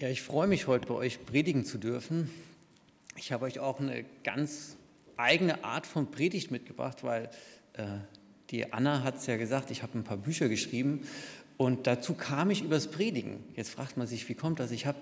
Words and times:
Ja, 0.00 0.08
ich 0.08 0.22
freue 0.22 0.48
mich 0.48 0.66
heute 0.66 0.86
bei 0.86 0.94
euch 0.94 1.26
predigen 1.26 1.66
zu 1.66 1.76
dürfen. 1.76 2.30
Ich 3.18 3.32
habe 3.32 3.44
euch 3.44 3.58
auch 3.58 3.80
eine 3.80 4.06
ganz 4.24 4.78
eigene 5.18 5.62
Art 5.62 5.86
von 5.86 6.10
Predigt 6.10 6.50
mitgebracht, 6.50 7.04
weil 7.04 7.24
äh, 7.74 7.84
die 8.48 8.72
Anna 8.72 9.02
hat 9.02 9.16
es 9.16 9.26
ja 9.26 9.36
gesagt, 9.36 9.70
ich 9.70 9.82
habe 9.82 9.98
ein 9.98 10.02
paar 10.02 10.16
Bücher 10.16 10.48
geschrieben 10.48 11.02
und 11.58 11.86
dazu 11.86 12.14
kam 12.14 12.50
ich 12.50 12.64
übers 12.64 12.90
Predigen. 12.90 13.44
Jetzt 13.56 13.68
fragt 13.68 13.98
man 13.98 14.06
sich, 14.06 14.26
wie 14.30 14.34
kommt 14.34 14.58
das? 14.58 14.70
Ich 14.70 14.86
habe 14.86 14.96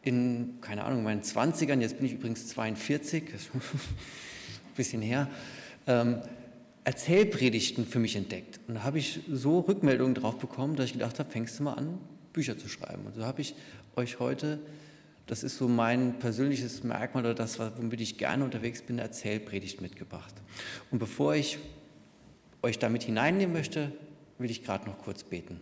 in, 0.00 0.54
keine 0.62 0.84
Ahnung, 0.84 1.02
meinen 1.02 1.20
20ern, 1.20 1.80
jetzt 1.80 1.98
bin 1.98 2.06
ich 2.06 2.14
übrigens 2.14 2.48
42, 2.48 3.24
das 3.30 3.42
ist 3.42 3.50
ein 3.54 3.60
bisschen 4.76 5.02
her, 5.02 5.28
ähm, 5.86 6.22
Erzählpredigten 6.84 7.84
für 7.84 7.98
mich 7.98 8.16
entdeckt. 8.16 8.60
Und 8.66 8.76
da 8.76 8.84
habe 8.84 8.98
ich 8.98 9.20
so 9.30 9.60
Rückmeldungen 9.60 10.14
drauf 10.14 10.38
bekommen, 10.38 10.74
dass 10.74 10.86
ich 10.86 10.94
gedacht 10.94 11.18
habe, 11.18 11.30
fängst 11.30 11.58
du 11.58 11.64
mal 11.64 11.74
an, 11.74 11.98
Bücher 12.32 12.58
zu 12.58 12.68
schreiben. 12.68 13.06
Und 13.06 13.14
so 13.14 13.24
habe 13.24 13.40
ich 13.40 13.54
euch 13.96 14.18
heute, 14.18 14.58
das 15.26 15.42
ist 15.42 15.58
so 15.58 15.68
mein 15.68 16.18
persönliches 16.18 16.82
Merkmal 16.84 17.24
oder 17.24 17.34
das, 17.34 17.58
womit 17.58 18.00
ich 18.00 18.18
gerne 18.18 18.44
unterwegs 18.44 18.82
bin, 18.82 18.96
eine 18.96 19.02
Erzählpredigt 19.02 19.80
mitgebracht. 19.80 20.34
Und 20.90 20.98
bevor 20.98 21.34
ich 21.34 21.58
euch 22.62 22.78
damit 22.78 23.02
hineinnehmen 23.02 23.52
möchte, 23.52 23.92
will 24.38 24.50
ich 24.50 24.64
gerade 24.64 24.86
noch 24.86 24.98
kurz 24.98 25.24
beten. 25.24 25.60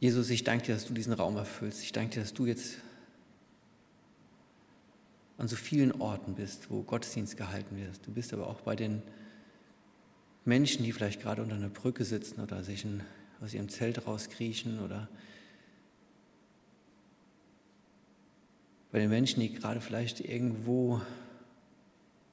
Jesus, 0.00 0.28
ich 0.30 0.44
danke 0.44 0.66
dir, 0.66 0.74
dass 0.74 0.86
du 0.86 0.92
diesen 0.92 1.14
Raum 1.14 1.36
erfüllst. 1.36 1.82
Ich 1.82 1.92
danke 1.92 2.14
dir, 2.14 2.20
dass 2.20 2.34
du 2.34 2.46
jetzt 2.46 2.76
an 5.38 5.48
so 5.48 5.56
vielen 5.56 5.92
Orten 6.00 6.34
bist, 6.34 6.70
wo 6.70 6.82
Gottesdienst 6.82 7.36
gehalten 7.36 7.76
wird. 7.76 8.06
Du 8.06 8.12
bist 8.12 8.32
aber 8.32 8.46
auch 8.46 8.60
bei 8.60 8.76
den 8.76 9.02
Menschen, 10.44 10.84
die 10.84 10.92
vielleicht 10.92 11.22
gerade 11.22 11.42
unter 11.42 11.54
einer 11.54 11.68
Brücke 11.68 12.04
sitzen 12.04 12.40
oder 12.40 12.62
sich 12.62 12.84
in, 12.84 13.02
aus 13.40 13.54
ihrem 13.54 13.68
Zelt 13.68 14.06
rauskriechen 14.06 14.80
oder 14.80 15.08
bei 18.92 18.98
den 18.98 19.10
Menschen, 19.10 19.40
die 19.40 19.52
gerade 19.52 19.80
vielleicht 19.80 20.20
irgendwo 20.20 21.00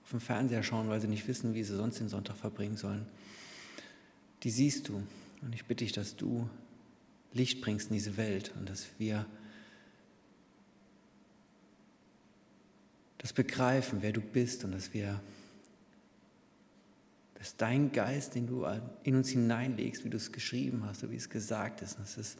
auf 0.03 0.09
dem 0.12 0.20
Fernseher 0.20 0.62
schauen, 0.62 0.90
weil 0.90 1.02
sie 1.02 1.08
nicht 1.08 1.28
wissen, 1.28 1.53
wie 1.56 1.64
sie 1.64 1.76
sonst 1.76 2.00
den 2.00 2.09
Sonntag 2.09 2.36
verbringen 2.36 2.78
sollen. 2.78 3.06
Die 4.44 4.52
siehst 4.52 4.90
du. 4.90 5.02
Und 5.42 5.56
ich 5.56 5.66
bitte 5.66 5.84
dich, 5.84 5.94
dass 5.94 6.16
du 6.16 6.48
Licht 7.34 7.62
bringst 7.62 7.90
in 7.90 7.96
diese 7.96 8.18
Welt 8.18 8.52
und 8.59 8.70
dass 8.70 8.88
wir 9.00 9.25
das 13.18 13.34
begreifen, 13.34 14.00
wer 14.02 14.12
du 14.12 14.22
bist 14.22 14.64
und 14.66 14.73
dass 14.73 14.94
wir 14.94 15.22
dass 17.42 17.58
dein 17.58 17.92
Geist, 17.92 18.36
den 18.36 18.45
du 18.45 18.67
in 19.02 19.16
uns 19.16 19.30
hineinlegst, 19.30 20.06
wie 20.06 20.11
du 20.11 20.17
es 20.17 20.31
geschrieben 20.31 20.84
hast, 20.86 21.00
so 21.00 21.09
wie 21.09 21.16
es 21.16 21.28
gesagt 21.28 21.81
ist, 21.81 21.97
dass 21.97 22.17
es 22.17 22.38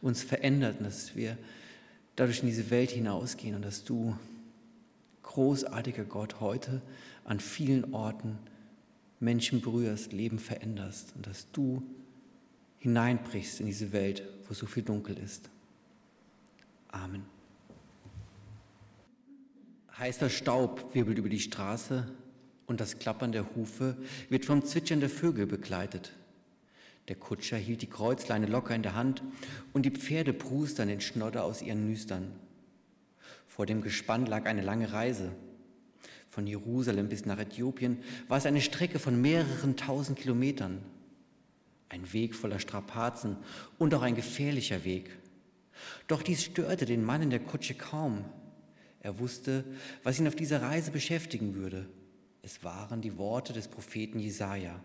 uns 0.00 0.22
verändert 0.22 0.78
und 0.78 0.84
dass 0.84 1.16
wir 1.16 1.36
dadurch 2.14 2.38
in 2.38 2.46
diese 2.46 2.70
Welt 2.70 2.92
hinausgehen 2.92 3.56
und 3.56 3.64
dass 3.64 3.82
du, 3.82 4.16
großartiger 5.24 6.04
Gott, 6.04 6.38
heute 6.38 6.82
an 7.24 7.40
vielen 7.40 7.92
Orten 7.92 8.38
Menschen 9.18 9.60
berührst, 9.60 10.12
Leben 10.12 10.38
veränderst 10.38 11.14
und 11.16 11.26
dass 11.26 11.50
du 11.50 11.82
hineinbrichst 12.78 13.58
in 13.58 13.66
diese 13.66 13.90
Welt, 13.90 14.22
wo 14.46 14.54
so 14.54 14.66
viel 14.66 14.84
dunkel 14.84 15.18
ist. 15.18 15.50
Amen. 16.92 17.24
Heißer 19.98 20.30
Staub 20.30 20.94
wirbelt 20.94 21.18
über 21.18 21.28
die 21.28 21.40
Straße, 21.40 22.06
und 22.66 22.80
das 22.80 22.98
Klappern 22.98 23.32
der 23.32 23.54
Hufe 23.54 23.96
wird 24.28 24.44
vom 24.44 24.64
Zwitschern 24.64 25.00
der 25.00 25.10
Vögel 25.10 25.46
begleitet. 25.46 26.12
Der 27.08 27.16
Kutscher 27.16 27.58
hielt 27.58 27.82
die 27.82 27.90
Kreuzleine 27.90 28.46
locker 28.46 28.74
in 28.74 28.82
der 28.82 28.94
Hand 28.94 29.22
und 29.72 29.84
die 29.84 29.90
Pferde 29.90 30.32
prustern 30.32 30.88
den 30.88 31.02
Schnodder 31.02 31.44
aus 31.44 31.60
ihren 31.60 31.86
Nüstern. 31.86 32.32
Vor 33.46 33.66
dem 33.66 33.82
Gespann 33.82 34.26
lag 34.26 34.46
eine 34.46 34.62
lange 34.62 34.92
Reise. 34.92 35.32
Von 36.30 36.46
Jerusalem 36.46 37.08
bis 37.08 37.26
nach 37.26 37.38
Äthiopien 37.38 37.98
war 38.26 38.38
es 38.38 38.46
eine 38.46 38.60
Strecke 38.60 38.98
von 38.98 39.20
mehreren 39.20 39.76
tausend 39.76 40.18
Kilometern. 40.18 40.78
Ein 41.90 42.12
Weg 42.12 42.34
voller 42.34 42.58
Strapazen 42.58 43.36
und 43.78 43.94
auch 43.94 44.02
ein 44.02 44.16
gefährlicher 44.16 44.84
Weg. 44.84 45.10
Doch 46.08 46.22
dies 46.22 46.42
störte 46.42 46.86
den 46.86 47.04
Mann 47.04 47.22
in 47.22 47.30
der 47.30 47.40
Kutsche 47.40 47.74
kaum. 47.74 48.24
Er 49.00 49.18
wusste, 49.18 49.64
was 50.02 50.18
ihn 50.18 50.26
auf 50.26 50.34
dieser 50.34 50.62
Reise 50.62 50.90
beschäftigen 50.90 51.54
würde. 51.54 51.86
Es 52.44 52.62
waren 52.62 53.00
die 53.00 53.16
Worte 53.16 53.54
des 53.54 53.68
Propheten 53.68 54.18
Jesaja. 54.18 54.78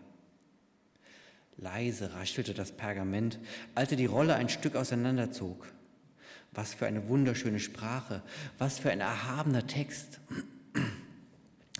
Leise 1.58 2.14
raschelte 2.14 2.54
das 2.54 2.72
Pergament, 2.72 3.38
als 3.74 3.90
er 3.90 3.98
die 3.98 4.06
Rolle 4.06 4.34
ein 4.34 4.48
Stück 4.48 4.76
auseinanderzog. 4.76 5.70
Was 6.52 6.72
für 6.72 6.86
eine 6.86 7.06
wunderschöne 7.08 7.60
Sprache, 7.60 8.22
was 8.56 8.78
für 8.78 8.90
ein 8.90 9.00
erhabener 9.00 9.66
Text. 9.66 10.20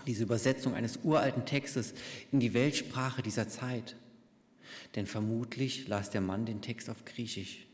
Diese 0.07 0.25
Übersetzung 0.25 0.75
eines 0.75 0.99
uralten 1.03 1.47
Textes 1.47 1.95
in 2.31 2.41
die 2.41 2.53
Weltsprache 2.53 3.23
dieser 3.23 3.49
Zeit. 3.49 3.97
Denn 4.97 5.07
vermutlich 5.07 5.89
las 5.89 6.11
der 6.11 6.21
Mann 6.21 6.45
den 6.45 6.61
Text 6.61 6.91
auf 6.91 7.07
Griechisch. 7.07 7.67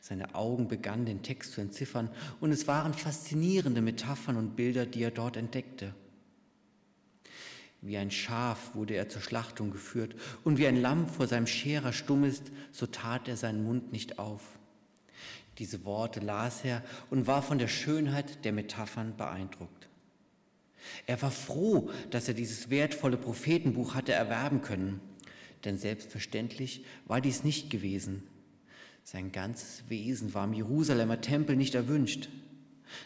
Seine 0.00 0.36
Augen 0.36 0.68
begannen 0.68 1.06
den 1.06 1.24
Text 1.24 1.54
zu 1.54 1.60
entziffern 1.60 2.08
und 2.40 2.52
es 2.52 2.68
waren 2.68 2.94
faszinierende 2.94 3.82
Metaphern 3.82 4.36
und 4.36 4.54
Bilder, 4.54 4.86
die 4.86 5.02
er 5.02 5.10
dort 5.10 5.36
entdeckte. 5.36 5.92
Wie 7.86 7.98
ein 7.98 8.10
Schaf 8.10 8.74
wurde 8.74 8.94
er 8.94 9.08
zur 9.08 9.22
Schlachtung 9.22 9.70
geführt, 9.70 10.16
und 10.42 10.58
wie 10.58 10.66
ein 10.66 10.80
Lamm 10.80 11.06
vor 11.06 11.28
seinem 11.28 11.46
Scherer 11.46 11.92
stumm 11.92 12.24
ist, 12.24 12.50
so 12.72 12.86
tat 12.86 13.28
er 13.28 13.36
seinen 13.36 13.62
Mund 13.62 13.92
nicht 13.92 14.18
auf. 14.18 14.42
Diese 15.58 15.84
Worte 15.84 16.18
las 16.18 16.64
er 16.64 16.82
und 17.10 17.28
war 17.28 17.42
von 17.42 17.58
der 17.58 17.68
Schönheit 17.68 18.44
der 18.44 18.52
Metaphern 18.52 19.16
beeindruckt. 19.16 19.88
Er 21.06 21.22
war 21.22 21.30
froh, 21.30 21.90
dass 22.10 22.26
er 22.26 22.34
dieses 22.34 22.70
wertvolle 22.70 23.16
Prophetenbuch 23.16 23.94
hatte 23.94 24.12
erwerben 24.12 24.62
können, 24.62 25.00
denn 25.64 25.78
selbstverständlich 25.78 26.84
war 27.06 27.20
dies 27.20 27.44
nicht 27.44 27.70
gewesen. 27.70 28.24
Sein 29.04 29.30
ganzes 29.30 29.84
Wesen 29.88 30.34
war 30.34 30.44
im 30.44 30.54
Jerusalemer 30.54 31.20
Tempel 31.20 31.54
nicht 31.54 31.76
erwünscht. 31.76 32.30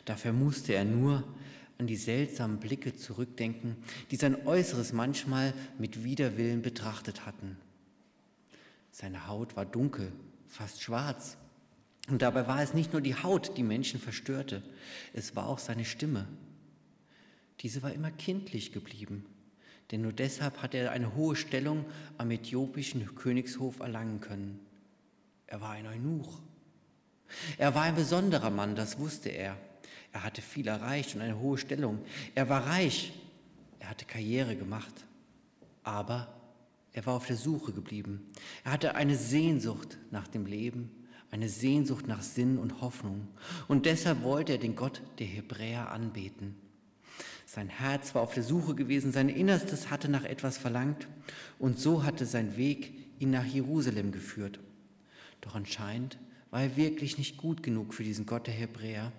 Dafür 0.06 0.32
musste 0.32 0.72
er 0.72 0.84
nur 0.84 1.24
an 1.80 1.86
die 1.86 1.96
seltsamen 1.96 2.60
Blicke 2.60 2.94
zurückdenken, 2.94 3.74
die 4.10 4.16
sein 4.16 4.46
Äußeres 4.46 4.92
manchmal 4.92 5.54
mit 5.78 6.04
Widerwillen 6.04 6.60
betrachtet 6.60 7.24
hatten. 7.24 7.56
Seine 8.90 9.26
Haut 9.26 9.56
war 9.56 9.64
dunkel, 9.64 10.12
fast 10.46 10.82
schwarz. 10.82 11.38
Und 12.08 12.20
dabei 12.20 12.46
war 12.46 12.62
es 12.62 12.74
nicht 12.74 12.92
nur 12.92 13.00
die 13.00 13.14
Haut, 13.14 13.56
die 13.56 13.62
Menschen 13.62 13.98
verstörte, 13.98 14.62
es 15.14 15.34
war 15.36 15.46
auch 15.46 15.58
seine 15.58 15.86
Stimme. 15.86 16.28
Diese 17.60 17.82
war 17.82 17.92
immer 17.92 18.10
kindlich 18.10 18.72
geblieben, 18.72 19.24
denn 19.90 20.02
nur 20.02 20.12
deshalb 20.12 20.62
hat 20.62 20.74
er 20.74 20.92
eine 20.92 21.14
hohe 21.14 21.34
Stellung 21.34 21.86
am 22.18 22.30
äthiopischen 22.30 23.14
Königshof 23.14 23.80
erlangen 23.80 24.20
können. 24.20 24.60
Er 25.46 25.62
war 25.62 25.70
ein 25.70 25.86
Eunuch. 25.86 26.40
Er 27.56 27.74
war 27.74 27.82
ein 27.82 27.94
besonderer 27.94 28.50
Mann, 28.50 28.76
das 28.76 28.98
wusste 28.98 29.30
er. 29.30 29.56
Er 30.12 30.24
hatte 30.24 30.42
viel 30.42 30.66
erreicht 30.66 31.14
und 31.14 31.20
eine 31.20 31.38
hohe 31.38 31.58
Stellung. 31.58 31.98
Er 32.34 32.48
war 32.48 32.66
reich. 32.66 33.12
Er 33.78 33.90
hatte 33.90 34.04
Karriere 34.04 34.56
gemacht. 34.56 35.06
Aber 35.82 36.34
er 36.92 37.06
war 37.06 37.14
auf 37.14 37.26
der 37.26 37.36
Suche 37.36 37.72
geblieben. 37.72 38.30
Er 38.64 38.72
hatte 38.72 38.94
eine 38.94 39.16
Sehnsucht 39.16 39.98
nach 40.10 40.26
dem 40.26 40.46
Leben, 40.46 40.90
eine 41.30 41.48
Sehnsucht 41.48 42.08
nach 42.08 42.22
Sinn 42.22 42.58
und 42.58 42.80
Hoffnung. 42.80 43.28
Und 43.68 43.86
deshalb 43.86 44.22
wollte 44.22 44.52
er 44.52 44.58
den 44.58 44.74
Gott 44.74 45.00
der 45.18 45.26
Hebräer 45.26 45.92
anbeten. 45.92 46.56
Sein 47.46 47.68
Herz 47.68 48.14
war 48.14 48.22
auf 48.22 48.34
der 48.34 48.42
Suche 48.42 48.74
gewesen, 48.74 49.12
sein 49.12 49.28
Innerstes 49.28 49.90
hatte 49.90 50.08
nach 50.08 50.24
etwas 50.24 50.56
verlangt 50.56 51.08
und 51.58 51.78
so 51.78 52.04
hatte 52.04 52.26
sein 52.26 52.56
Weg 52.56 52.94
ihn 53.18 53.30
nach 53.30 53.44
Jerusalem 53.44 54.12
geführt. 54.12 54.60
Doch 55.40 55.54
anscheinend 55.54 56.18
war 56.50 56.62
er 56.62 56.76
wirklich 56.76 57.18
nicht 57.18 57.36
gut 57.36 57.62
genug 57.62 57.94
für 57.94 58.04
diesen 58.04 58.26
Gott 58.26 58.46
der 58.46 58.54
Hebräer 58.54 59.12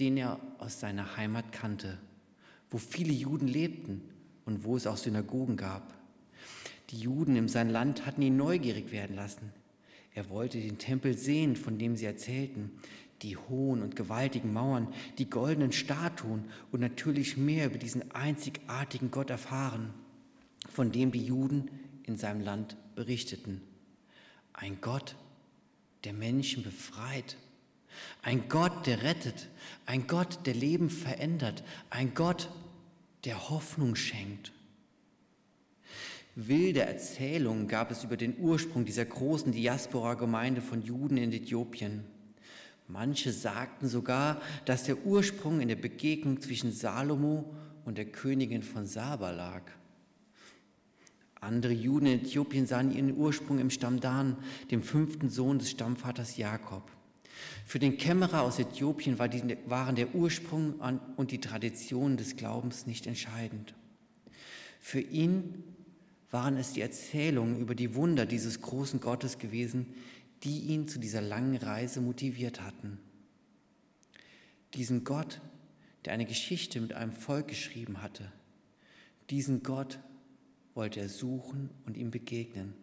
den 0.00 0.16
er 0.16 0.40
aus 0.58 0.80
seiner 0.80 1.16
Heimat 1.16 1.52
kannte, 1.52 1.98
wo 2.70 2.78
viele 2.78 3.12
Juden 3.12 3.48
lebten 3.48 4.02
und 4.44 4.64
wo 4.64 4.76
es 4.76 4.86
auch 4.86 4.96
Synagogen 4.96 5.56
gab. 5.56 5.94
Die 6.90 6.98
Juden 6.98 7.36
in 7.36 7.48
seinem 7.48 7.70
Land 7.70 8.06
hatten 8.06 8.22
ihn 8.22 8.36
neugierig 8.36 8.92
werden 8.92 9.16
lassen. 9.16 9.52
Er 10.14 10.28
wollte 10.30 10.60
den 10.60 10.78
Tempel 10.78 11.16
sehen, 11.16 11.56
von 11.56 11.78
dem 11.78 11.96
sie 11.96 12.04
erzählten, 12.04 12.70
die 13.22 13.36
hohen 13.36 13.82
und 13.82 13.96
gewaltigen 13.96 14.52
Mauern, 14.52 14.92
die 15.18 15.30
goldenen 15.30 15.72
Statuen 15.72 16.44
und 16.70 16.80
natürlich 16.80 17.36
mehr 17.36 17.66
über 17.66 17.78
diesen 17.78 18.10
einzigartigen 18.12 19.10
Gott 19.10 19.30
erfahren, 19.30 19.94
von 20.68 20.92
dem 20.92 21.10
die 21.10 21.24
Juden 21.24 21.70
in 22.04 22.16
seinem 22.16 22.42
Land 22.42 22.76
berichteten. 22.94 23.62
Ein 24.52 24.78
Gott, 24.80 25.16
der 26.04 26.12
Menschen 26.12 26.62
befreit 26.62 27.36
ein 28.22 28.48
Gott, 28.48 28.86
der 28.86 29.02
rettet, 29.02 29.48
ein 29.86 30.06
Gott, 30.06 30.40
der 30.46 30.54
Leben 30.54 30.90
verändert, 30.90 31.64
ein 31.90 32.14
Gott, 32.14 32.50
der 33.24 33.50
Hoffnung 33.50 33.96
schenkt. 33.96 34.52
Wilde 36.36 36.82
Erzählungen 36.82 37.68
gab 37.68 37.90
es 37.90 38.02
über 38.02 38.16
den 38.16 38.36
Ursprung 38.38 38.84
dieser 38.84 39.04
großen 39.04 39.52
Diaspora-Gemeinde 39.52 40.62
von 40.62 40.82
Juden 40.82 41.16
in 41.16 41.32
Äthiopien. 41.32 42.04
Manche 42.88 43.32
sagten 43.32 43.88
sogar, 43.88 44.42
dass 44.64 44.84
der 44.84 45.06
Ursprung 45.06 45.60
in 45.60 45.68
der 45.68 45.76
Begegnung 45.76 46.40
zwischen 46.40 46.72
Salomo 46.72 47.54
und 47.84 47.98
der 47.98 48.06
Königin 48.06 48.62
von 48.62 48.84
Saba 48.86 49.30
lag. 49.30 49.62
Andere 51.40 51.72
Juden 51.72 52.06
in 52.06 52.20
Äthiopien 52.22 52.66
sahen 52.66 52.90
ihren 52.90 53.16
Ursprung 53.16 53.58
im 53.58 53.70
Stamm 53.70 54.00
Dan, 54.00 54.36
dem 54.70 54.82
fünften 54.82 55.30
Sohn 55.30 55.58
des 55.58 55.70
Stammvaters 55.70 56.36
Jakob. 56.36 56.90
Für 57.66 57.78
den 57.78 57.96
Kämmerer 57.96 58.42
aus 58.42 58.58
Äthiopien 58.58 59.18
war 59.18 59.28
die, 59.28 59.56
waren 59.66 59.96
der 59.96 60.14
Ursprung 60.14 60.74
und 61.16 61.30
die 61.30 61.40
Tradition 61.40 62.16
des 62.16 62.36
Glaubens 62.36 62.86
nicht 62.86 63.06
entscheidend. 63.06 63.74
Für 64.80 65.00
ihn 65.00 65.64
waren 66.30 66.56
es 66.56 66.72
die 66.72 66.80
Erzählungen 66.80 67.58
über 67.58 67.74
die 67.74 67.94
Wunder 67.94 68.26
dieses 68.26 68.60
großen 68.60 69.00
Gottes 69.00 69.38
gewesen, 69.38 69.94
die 70.42 70.60
ihn 70.60 70.88
zu 70.88 70.98
dieser 70.98 71.22
langen 71.22 71.56
Reise 71.56 72.00
motiviert 72.00 72.60
hatten. 72.60 72.98
Diesen 74.74 75.04
Gott, 75.04 75.40
der 76.04 76.12
eine 76.12 76.26
Geschichte 76.26 76.80
mit 76.80 76.92
einem 76.92 77.12
Volk 77.12 77.48
geschrieben 77.48 78.02
hatte, 78.02 78.30
diesen 79.30 79.62
Gott 79.62 79.98
wollte 80.74 81.00
er 81.00 81.08
suchen 81.08 81.70
und 81.86 81.96
ihm 81.96 82.10
begegnen. 82.10 82.74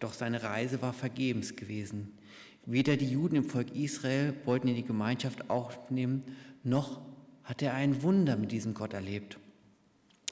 Doch 0.00 0.14
seine 0.14 0.42
Reise 0.42 0.80
war 0.80 0.92
vergebens 0.92 1.56
gewesen. 1.56 2.16
Weder 2.64 2.96
die 2.96 3.10
Juden 3.10 3.36
im 3.36 3.44
Volk 3.44 3.74
Israel 3.74 4.34
wollten 4.44 4.68
ihn 4.68 4.76
in 4.76 4.82
die 4.82 4.86
Gemeinschaft 4.86 5.50
aufnehmen, 5.50 6.22
noch 6.62 7.00
hatte 7.44 7.66
er 7.66 7.74
ein 7.74 8.02
Wunder 8.02 8.36
mit 8.36 8.52
diesem 8.52 8.74
Gott 8.74 8.92
erlebt. 8.92 9.38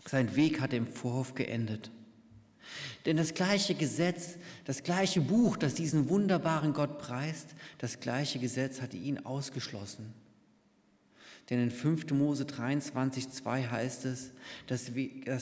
Sein 0.07 0.37
Weg 0.37 0.61
hatte 0.61 0.77
im 0.77 0.87
Vorhof 0.87 1.35
geendet. 1.35 1.91
Denn 3.05 3.17
das 3.17 3.35
gleiche 3.35 3.75
Gesetz, 3.75 4.37
das 4.65 4.83
gleiche 4.83 5.21
Buch, 5.21 5.57
das 5.57 5.75
diesen 5.75 6.09
wunderbaren 6.09 6.73
Gott 6.73 6.99
preist, 6.99 7.55
das 7.79 8.01
gleiche 8.01 8.39
Gesetz 8.39 8.81
hatte 8.81 8.97
ihn 8.97 9.25
ausgeschlossen. 9.25 10.13
Denn 11.49 11.61
in 11.61 11.71
5. 11.73 12.13
Mose 12.13 12.45
23, 12.45 13.31
2 13.31 13.65
heißt 13.65 14.05
es, 14.05 14.31
dass, 14.69 14.93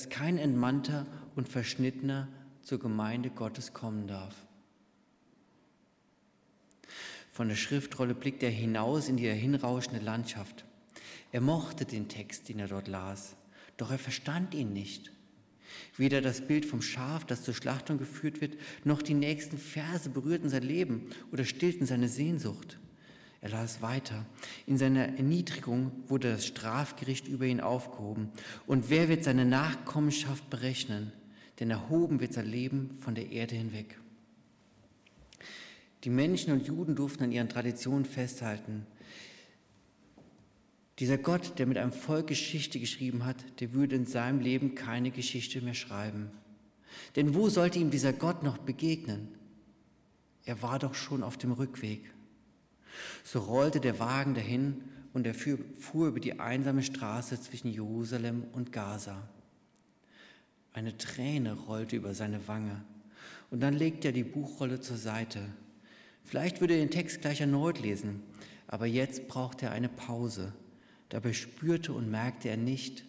kein 0.08 0.38
Entmannter 0.38 1.06
und 1.36 1.48
Verschnittener 1.48 2.28
zur 2.62 2.78
Gemeinde 2.78 3.28
Gottes 3.28 3.74
kommen 3.74 4.06
darf. 4.06 4.34
Von 7.38 7.46
der 7.46 7.54
Schriftrolle 7.54 8.16
blickt 8.16 8.42
er 8.42 8.50
hinaus 8.50 9.08
in 9.08 9.16
die 9.16 9.30
hinrauschende 9.30 10.04
Landschaft. 10.04 10.64
Er 11.30 11.40
mochte 11.40 11.84
den 11.84 12.08
Text, 12.08 12.48
den 12.48 12.58
er 12.58 12.66
dort 12.66 12.88
las, 12.88 13.36
doch 13.76 13.92
er 13.92 13.98
verstand 13.98 14.54
ihn 14.54 14.72
nicht. 14.72 15.12
Weder 15.96 16.20
das 16.20 16.44
Bild 16.44 16.66
vom 16.66 16.82
Schaf, 16.82 17.24
das 17.24 17.44
zur 17.44 17.54
Schlachtung 17.54 17.96
geführt 17.96 18.40
wird, 18.40 18.56
noch 18.82 19.02
die 19.02 19.14
nächsten 19.14 19.56
Verse 19.56 20.10
berührten 20.10 20.48
sein 20.48 20.64
Leben 20.64 21.10
oder 21.30 21.44
stillten 21.44 21.86
seine 21.86 22.08
Sehnsucht. 22.08 22.80
Er 23.40 23.50
las 23.50 23.82
weiter. 23.82 24.26
In 24.66 24.76
seiner 24.76 25.06
Erniedrigung 25.06 25.92
wurde 26.08 26.32
das 26.32 26.44
Strafgericht 26.44 27.28
über 27.28 27.46
ihn 27.46 27.60
aufgehoben. 27.60 28.32
Und 28.66 28.90
wer 28.90 29.08
wird 29.08 29.22
seine 29.22 29.44
Nachkommenschaft 29.44 30.50
berechnen? 30.50 31.12
Denn 31.60 31.70
erhoben 31.70 32.18
wird 32.18 32.32
sein 32.32 32.46
Leben 32.46 32.96
von 32.98 33.14
der 33.14 33.30
Erde 33.30 33.54
hinweg. 33.54 33.96
Die 36.04 36.10
Menschen 36.10 36.52
und 36.52 36.66
Juden 36.66 36.94
durften 36.94 37.24
an 37.24 37.32
ihren 37.32 37.48
Traditionen 37.48 38.04
festhalten. 38.04 38.86
Dieser 40.98 41.18
Gott, 41.18 41.58
der 41.58 41.66
mit 41.66 41.78
einem 41.78 41.92
Volk 41.92 42.26
Geschichte 42.26 42.80
geschrieben 42.80 43.24
hat, 43.24 43.36
der 43.60 43.72
würde 43.72 43.96
in 43.96 44.06
seinem 44.06 44.40
Leben 44.40 44.74
keine 44.74 45.10
Geschichte 45.10 45.60
mehr 45.60 45.74
schreiben. 45.74 46.30
Denn 47.16 47.34
wo 47.34 47.48
sollte 47.48 47.78
ihm 47.78 47.90
dieser 47.90 48.12
Gott 48.12 48.42
noch 48.42 48.58
begegnen? 48.58 49.28
Er 50.44 50.62
war 50.62 50.78
doch 50.78 50.94
schon 50.94 51.22
auf 51.22 51.36
dem 51.36 51.52
Rückweg. 51.52 52.10
So 53.22 53.40
rollte 53.40 53.80
der 53.80 53.98
Wagen 53.98 54.34
dahin 54.34 54.82
und 55.12 55.26
er 55.26 55.34
fuhr 55.34 56.08
über 56.08 56.20
die 56.20 56.40
einsame 56.40 56.82
Straße 56.82 57.40
zwischen 57.40 57.68
Jerusalem 57.68 58.44
und 58.52 58.72
Gaza. 58.72 59.28
Eine 60.72 60.96
Träne 60.96 61.52
rollte 61.54 61.96
über 61.96 62.14
seine 62.14 62.46
Wange 62.48 62.82
und 63.50 63.60
dann 63.60 63.74
legte 63.74 64.08
er 64.08 64.12
die 64.12 64.24
Buchrolle 64.24 64.80
zur 64.80 64.96
Seite. 64.96 65.40
Vielleicht 66.24 66.60
würde 66.60 66.74
er 66.74 66.80
den 66.80 66.90
Text 66.90 67.20
gleich 67.20 67.40
erneut 67.40 67.80
lesen, 67.80 68.22
aber 68.66 68.86
jetzt 68.86 69.28
brauchte 69.28 69.66
er 69.66 69.72
eine 69.72 69.88
Pause 69.88 70.52
Dabei 71.08 71.32
spürte 71.32 71.92
und 71.92 72.10
merkte 72.10 72.48
er 72.48 72.56
nicht, 72.56 73.04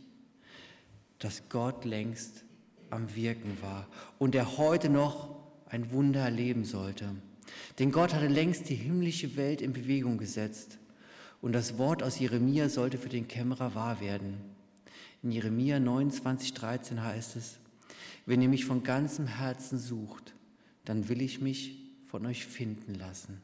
dass 1.20 1.50
Gott 1.50 1.84
längst 1.84 2.46
am 2.90 3.14
Wirken 3.16 3.58
war 3.62 3.88
und 4.18 4.36
er 4.36 4.58
heute 4.58 4.90
noch 4.90 5.36
ein 5.68 5.92
Wunder 5.92 6.22
erleben 6.22 6.64
sollte. 6.64 7.10
Denn 7.78 7.92
Gott 7.92 8.14
hatte 8.14 8.28
längst 8.28 8.70
die 8.70 8.76
himmlische 8.76 9.36
Welt 9.36 9.62
in 9.62 9.74
Bewegung 9.74 10.18
gesetzt 10.18 10.78
und 11.42 11.52
das 11.52 11.78
Wort 11.78 12.04
aus 12.04 12.20
Jeremia 12.20 12.70
sollte 12.70 12.98
für 12.98 13.10
den 13.10 13.28
Kämmerer 13.28 13.76
wahr 13.76 14.00
werden. 14.00 14.38
In 15.22 15.32
Jeremia 15.32 15.80
29, 15.80 16.54
13 16.54 17.04
heißt 17.04 17.36
es, 17.36 17.60
wenn 18.26 18.42
ihr 18.42 18.50
mich 18.50 18.66
von 18.66 18.84
ganzem 18.84 19.28
Herzen 19.28 19.78
sucht, 19.78 20.34
dann 20.86 21.10
will 21.10 21.22
ich 21.22 21.42
mich 21.42 21.79
von 22.10 22.26
euch 22.26 22.46
finden 22.46 22.96
lassen. 22.96 23.42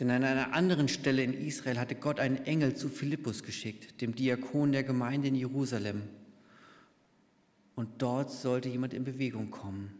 Denn 0.00 0.10
an 0.10 0.24
einer 0.24 0.54
anderen 0.54 0.88
Stelle 0.88 1.22
in 1.22 1.34
Israel 1.34 1.78
hatte 1.78 1.94
Gott 1.94 2.18
einen 2.18 2.38
Engel 2.46 2.74
zu 2.74 2.88
Philippus 2.88 3.42
geschickt, 3.42 4.00
dem 4.00 4.14
Diakon 4.14 4.72
der 4.72 4.82
Gemeinde 4.82 5.28
in 5.28 5.34
Jerusalem. 5.34 6.02
Und 7.76 7.88
dort 7.98 8.30
sollte 8.30 8.68
jemand 8.68 8.94
in 8.94 9.04
Bewegung 9.04 9.50
kommen. 9.50 9.92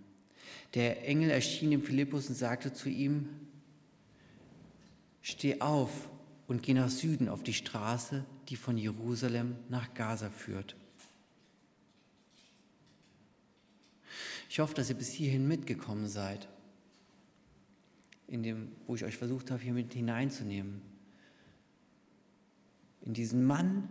Der 0.75 1.07
Engel 1.07 1.31
erschien 1.31 1.71
dem 1.71 1.83
Philippus 1.83 2.29
und 2.29 2.35
sagte 2.35 2.73
zu 2.73 2.89
ihm, 2.89 3.29
Steh 5.23 5.61
auf 5.61 5.91
und 6.47 6.63
geh 6.63 6.75
nach 6.75 6.91
Süden 6.91 7.29
auf 7.29 7.43
die 7.43 7.55
Straße, 7.55 8.25
die 8.49 8.57
von 8.57 8.77
Jerusalem 8.77 9.57
nach 9.71 9.95
Gaza 9.95 10.29
führt. 10.29 10.77
Ich 14.49 14.61
hoffe, 14.61 14.75
dass 14.75 14.89
ihr 14.89 14.97
bis 14.97 15.13
hierhin 15.13 15.49
mitgekommen 15.49 16.09
seid 16.09 16.49
in 18.27 18.43
dem, 18.43 18.73
wo 18.87 18.95
ich 18.95 19.05
euch 19.05 19.17
versucht 19.17 19.51
habe, 19.51 19.63
hier 19.63 19.73
mit 19.73 19.93
hineinzunehmen. 19.93 20.83
In 23.03 23.15
diesen 23.15 23.45
Mann, 23.45 23.89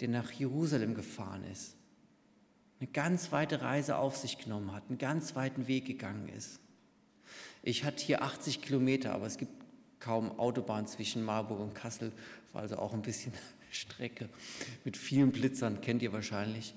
der 0.00 0.08
nach 0.08 0.30
Jerusalem 0.30 0.94
gefahren 0.94 1.44
ist, 1.44 1.76
eine 2.78 2.88
ganz 2.88 3.32
weite 3.32 3.62
Reise 3.62 3.96
auf 3.96 4.16
sich 4.16 4.38
genommen 4.38 4.72
hat, 4.72 4.84
einen 4.88 4.98
ganz 4.98 5.34
weiten 5.34 5.66
Weg 5.66 5.86
gegangen 5.86 6.28
ist. 6.28 6.60
Ich 7.62 7.84
hatte 7.84 8.04
hier 8.04 8.22
80 8.22 8.62
Kilometer, 8.62 9.12
aber 9.12 9.26
es 9.26 9.38
gibt 9.38 9.52
kaum 9.98 10.38
Autobahn 10.38 10.86
zwischen 10.86 11.24
Marburg 11.24 11.58
und 11.58 11.74
Kassel, 11.74 12.12
war 12.52 12.62
also 12.62 12.76
auch 12.76 12.92
ein 12.92 13.02
bisschen 13.02 13.32
Strecke 13.70 14.28
mit 14.84 14.96
vielen 14.96 15.32
Blitzern, 15.32 15.80
kennt 15.80 16.02
ihr 16.02 16.12
wahrscheinlich. 16.12 16.74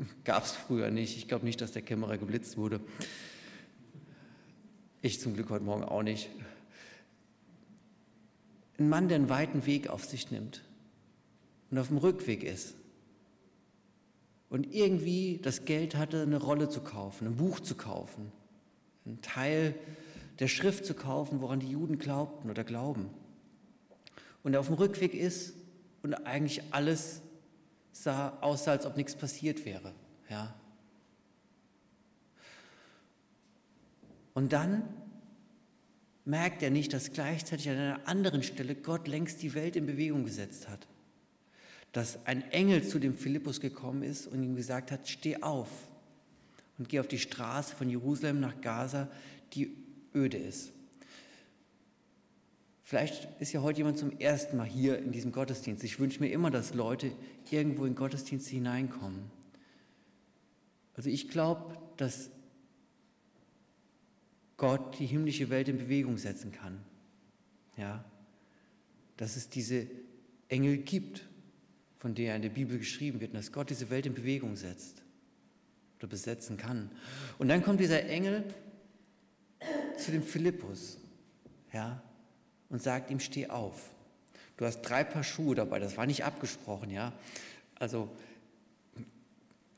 Gab 0.24 0.44
es 0.44 0.52
früher 0.52 0.90
nicht. 0.90 1.16
Ich 1.16 1.28
glaube 1.28 1.44
nicht, 1.44 1.60
dass 1.60 1.72
der 1.72 1.82
Kämmerer 1.82 2.18
geblitzt 2.18 2.56
wurde. 2.56 2.80
Ich 5.02 5.20
zum 5.20 5.34
Glück 5.34 5.50
heute 5.50 5.64
Morgen 5.64 5.84
auch 5.84 6.02
nicht. 6.02 6.28
Ein 8.78 8.88
Mann, 8.88 9.08
der 9.08 9.16
einen 9.16 9.28
weiten 9.28 9.66
Weg 9.66 9.88
auf 9.88 10.04
sich 10.04 10.30
nimmt 10.30 10.62
und 11.70 11.78
auf 11.78 11.88
dem 11.88 11.98
Rückweg 11.98 12.42
ist 12.42 12.74
und 14.48 14.74
irgendwie 14.74 15.38
das 15.42 15.64
Geld 15.64 15.96
hatte, 15.96 16.22
eine 16.22 16.38
Rolle 16.38 16.68
zu 16.68 16.80
kaufen, 16.80 17.26
ein 17.26 17.36
Buch 17.36 17.60
zu 17.60 17.74
kaufen, 17.74 18.32
einen 19.04 19.20
Teil 19.20 19.74
der 20.38 20.48
Schrift 20.48 20.86
zu 20.86 20.94
kaufen, 20.94 21.42
woran 21.42 21.60
die 21.60 21.70
Juden 21.70 21.98
glaubten 21.98 22.50
oder 22.50 22.64
glauben. 22.64 23.10
Und 24.42 24.54
er 24.54 24.60
auf 24.60 24.66
dem 24.66 24.76
Rückweg 24.76 25.14
ist 25.14 25.54
und 26.02 26.14
eigentlich 26.14 26.62
alles 26.70 27.20
sah, 27.92 28.38
aussah, 28.40 28.72
als 28.72 28.86
ob 28.86 28.96
nichts 28.96 29.14
passiert 29.14 29.64
wäre. 29.64 29.92
Ja, 30.28 30.54
Und 34.34 34.52
dann 34.52 34.84
merkt 36.24 36.62
er 36.62 36.70
nicht, 36.70 36.92
dass 36.92 37.12
gleichzeitig 37.12 37.68
an 37.68 37.76
einer 37.76 38.08
anderen 38.08 38.42
Stelle 38.42 38.74
Gott 38.74 39.08
längst 39.08 39.42
die 39.42 39.54
Welt 39.54 39.76
in 39.76 39.86
Bewegung 39.86 40.24
gesetzt 40.24 40.68
hat. 40.68 40.86
Dass 41.92 42.24
ein 42.26 42.50
Engel 42.52 42.86
zu 42.86 42.98
dem 42.98 43.16
Philippus 43.16 43.60
gekommen 43.60 44.02
ist 44.02 44.26
und 44.26 44.42
ihm 44.42 44.54
gesagt 44.54 44.92
hat, 44.92 45.08
steh 45.08 45.42
auf 45.42 45.68
und 46.78 46.88
geh 46.88 47.00
auf 47.00 47.08
die 47.08 47.18
Straße 47.18 47.74
von 47.74 47.90
Jerusalem 47.90 48.40
nach 48.40 48.60
Gaza, 48.60 49.08
die 49.52 49.76
öde 50.14 50.38
ist. 50.38 50.72
Vielleicht 52.90 53.28
ist 53.40 53.52
ja 53.52 53.62
heute 53.62 53.78
jemand 53.78 53.98
zum 53.98 54.18
ersten 54.18 54.56
Mal 54.56 54.66
hier 54.66 54.98
in 54.98 55.12
diesem 55.12 55.30
Gottesdienst. 55.30 55.84
Ich 55.84 56.00
wünsche 56.00 56.18
mir 56.18 56.28
immer, 56.30 56.50
dass 56.50 56.74
Leute 56.74 57.12
irgendwo 57.48 57.84
in 57.84 57.94
Gottesdienste 57.94 58.50
hineinkommen. 58.50 59.30
Also 60.96 61.08
ich 61.08 61.28
glaube, 61.28 61.78
dass 61.98 62.30
Gott 64.56 64.98
die 64.98 65.06
himmlische 65.06 65.50
Welt 65.50 65.68
in 65.68 65.78
Bewegung 65.78 66.18
setzen 66.18 66.50
kann. 66.50 66.80
Ja, 67.76 68.04
dass 69.16 69.36
es 69.36 69.48
diese 69.48 69.86
Engel 70.48 70.78
gibt, 70.78 71.28
von 72.00 72.16
denen 72.16 72.34
in 72.34 72.42
der 72.42 72.48
Bibel 72.48 72.76
geschrieben 72.76 73.20
wird, 73.20 73.30
und 73.30 73.36
dass 73.36 73.52
Gott 73.52 73.70
diese 73.70 73.88
Welt 73.90 74.06
in 74.06 74.14
Bewegung 74.14 74.56
setzt. 74.56 75.04
oder 75.98 76.08
besetzen 76.08 76.56
kann. 76.56 76.90
Und 77.38 77.46
dann 77.46 77.62
kommt 77.62 77.78
dieser 77.78 78.04
Engel 78.06 78.52
zu 79.96 80.10
dem 80.10 80.24
Philippus, 80.24 80.98
ja, 81.72 82.02
und 82.70 82.82
sagt 82.82 83.10
ihm, 83.10 83.20
steh 83.20 83.48
auf. 83.48 83.90
Du 84.56 84.64
hast 84.64 84.82
drei 84.82 85.04
Paar 85.04 85.24
Schuhe 85.24 85.54
dabei, 85.54 85.78
das 85.78 85.96
war 85.96 86.06
nicht 86.06 86.24
abgesprochen, 86.24 86.90
ja. 86.90 87.12
Also, 87.78 88.08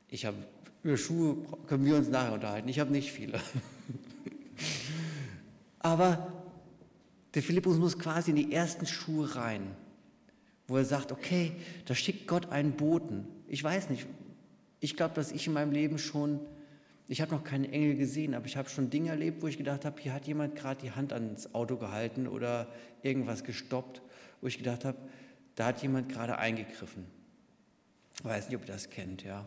ich 0.08 0.26
habe, 0.26 0.36
über 0.82 0.96
Schuhe 0.96 1.36
können 1.66 1.84
wir 1.84 1.96
uns 1.96 2.08
nachher 2.08 2.32
unterhalten, 2.32 2.68
ich 2.68 2.78
habe 2.78 2.92
nicht 2.92 3.10
viele. 3.10 3.40
Aber 5.78 6.32
der 7.34 7.42
Philippus 7.42 7.78
muss 7.78 7.98
quasi 7.98 8.30
in 8.30 8.36
die 8.36 8.52
ersten 8.52 8.86
Schuhe 8.86 9.34
rein, 9.34 9.74
wo 10.68 10.76
er 10.76 10.84
sagt, 10.84 11.12
okay, 11.12 11.52
da 11.86 11.94
schickt 11.94 12.26
Gott 12.26 12.50
einen 12.50 12.72
Boten. 12.72 13.26
Ich 13.48 13.64
weiß 13.64 13.90
nicht, 13.90 14.06
ich 14.80 14.96
glaube, 14.96 15.14
dass 15.14 15.32
ich 15.32 15.46
in 15.46 15.52
meinem 15.52 15.72
Leben 15.72 15.98
schon, 15.98 16.40
ich 17.12 17.20
habe 17.20 17.34
noch 17.34 17.44
keinen 17.44 17.66
Engel 17.66 17.96
gesehen, 17.96 18.32
aber 18.32 18.46
ich 18.46 18.56
habe 18.56 18.70
schon 18.70 18.88
Dinge 18.88 19.10
erlebt, 19.10 19.42
wo 19.42 19.46
ich 19.46 19.58
gedacht 19.58 19.84
habe, 19.84 20.00
hier 20.00 20.14
hat 20.14 20.26
jemand 20.26 20.56
gerade 20.56 20.80
die 20.80 20.92
Hand 20.92 21.12
ans 21.12 21.54
Auto 21.54 21.76
gehalten 21.76 22.26
oder 22.26 22.68
irgendwas 23.02 23.44
gestoppt, 23.44 24.00
wo 24.40 24.46
ich 24.46 24.56
gedacht 24.56 24.86
habe, 24.86 24.96
da 25.54 25.66
hat 25.66 25.82
jemand 25.82 26.08
gerade 26.08 26.38
eingegriffen. 26.38 27.04
Ich 28.14 28.24
weiß 28.24 28.48
nicht, 28.48 28.56
ob 28.56 28.62
ihr 28.62 28.72
das 28.72 28.88
kennt, 28.88 29.24
ja. 29.24 29.46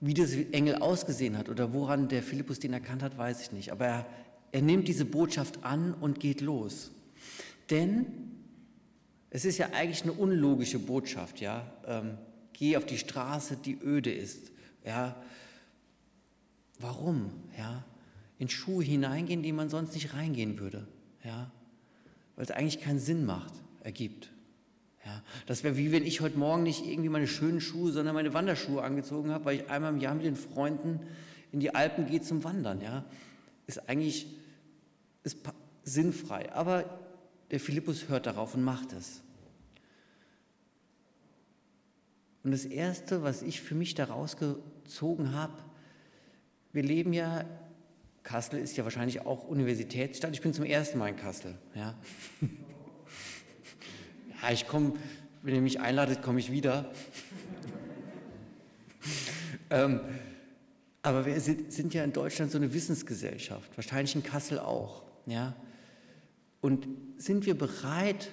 Wie 0.00 0.12
das 0.12 0.32
Engel 0.34 0.74
ausgesehen 0.74 1.38
hat 1.38 1.48
oder 1.48 1.72
woran 1.72 2.08
der 2.08 2.22
Philippus 2.22 2.58
den 2.58 2.74
erkannt 2.74 3.02
hat, 3.02 3.16
weiß 3.16 3.40
ich 3.40 3.52
nicht. 3.52 3.72
Aber 3.72 3.86
er, 3.86 4.06
er 4.52 4.60
nimmt 4.60 4.88
diese 4.88 5.06
Botschaft 5.06 5.64
an 5.64 5.94
und 5.94 6.20
geht 6.20 6.42
los. 6.42 6.92
Denn 7.70 8.04
es 9.30 9.46
ist 9.46 9.56
ja 9.56 9.70
eigentlich 9.72 10.02
eine 10.02 10.12
unlogische 10.12 10.78
Botschaft, 10.78 11.40
ja. 11.40 11.72
Ähm, 11.86 12.18
geh 12.56 12.76
auf 12.76 12.86
die 12.86 12.98
Straße, 12.98 13.56
die 13.56 13.78
öde 13.82 14.12
ist, 14.12 14.50
ja. 14.84 15.14
Warum, 16.78 17.30
ja? 17.56 17.84
In 18.38 18.48
Schuhe 18.48 18.84
hineingehen, 18.84 19.42
die 19.42 19.52
man 19.52 19.70
sonst 19.70 19.94
nicht 19.94 20.14
reingehen 20.14 20.58
würde, 20.58 20.86
ja. 21.24 21.50
Weil 22.34 22.44
es 22.44 22.50
eigentlich 22.50 22.80
keinen 22.80 22.98
Sinn 22.98 23.24
macht, 23.24 23.52
ergibt. 23.82 24.30
Ja, 25.04 25.22
das 25.46 25.62
wäre 25.62 25.76
wie 25.76 25.92
wenn 25.92 26.04
ich 26.04 26.20
heute 26.20 26.36
Morgen 26.36 26.64
nicht 26.64 26.84
irgendwie 26.84 27.08
meine 27.08 27.28
schönen 27.28 27.60
Schuhe, 27.60 27.92
sondern 27.92 28.14
meine 28.14 28.34
Wanderschuhe 28.34 28.82
angezogen 28.82 29.30
habe, 29.30 29.44
weil 29.44 29.56
ich 29.56 29.70
einmal 29.70 29.92
im 29.92 30.00
Jahr 30.00 30.14
mit 30.14 30.24
den 30.24 30.36
Freunden 30.36 31.00
in 31.52 31.60
die 31.60 31.74
Alpen 31.74 32.06
gehe 32.06 32.20
zum 32.20 32.42
Wandern. 32.42 32.80
Ja, 32.80 33.04
ist 33.66 33.88
eigentlich 33.88 34.26
ist 35.22 35.38
sinnfrei. 35.84 36.52
Aber 36.52 36.84
der 37.50 37.60
Philippus 37.60 38.08
hört 38.08 38.26
darauf 38.26 38.54
und 38.54 38.64
macht 38.64 38.92
es. 38.92 39.22
Und 42.46 42.52
das 42.52 42.64
Erste, 42.64 43.24
was 43.24 43.42
ich 43.42 43.60
für 43.60 43.74
mich 43.74 43.96
daraus 43.96 44.36
gezogen 44.36 45.32
habe, 45.32 45.52
wir 46.72 46.84
leben 46.84 47.12
ja, 47.12 47.44
Kassel 48.22 48.60
ist 48.60 48.76
ja 48.76 48.84
wahrscheinlich 48.84 49.26
auch 49.26 49.48
Universitätsstadt. 49.48 50.32
Ich 50.32 50.42
bin 50.42 50.54
zum 50.54 50.64
ersten 50.64 50.96
Mal 50.96 51.08
in 51.08 51.16
Kassel. 51.16 51.58
Ja. 51.74 51.98
Ja, 54.40 54.52
ich 54.52 54.68
komme, 54.68 54.92
wenn 55.42 55.56
ihr 55.56 55.60
mich 55.60 55.80
einladet, 55.80 56.22
komme 56.22 56.38
ich 56.38 56.52
wieder. 56.52 56.92
ähm, 59.70 60.00
aber 61.02 61.26
wir 61.26 61.40
sind 61.40 61.94
ja 61.94 62.04
in 62.04 62.12
Deutschland 62.12 62.52
so 62.52 62.58
eine 62.58 62.72
Wissensgesellschaft, 62.72 63.76
wahrscheinlich 63.76 64.14
in 64.14 64.22
Kassel 64.22 64.60
auch. 64.60 65.02
Ja? 65.24 65.56
Und 66.60 66.86
sind 67.16 67.44
wir 67.44 67.58
bereit, 67.58 68.30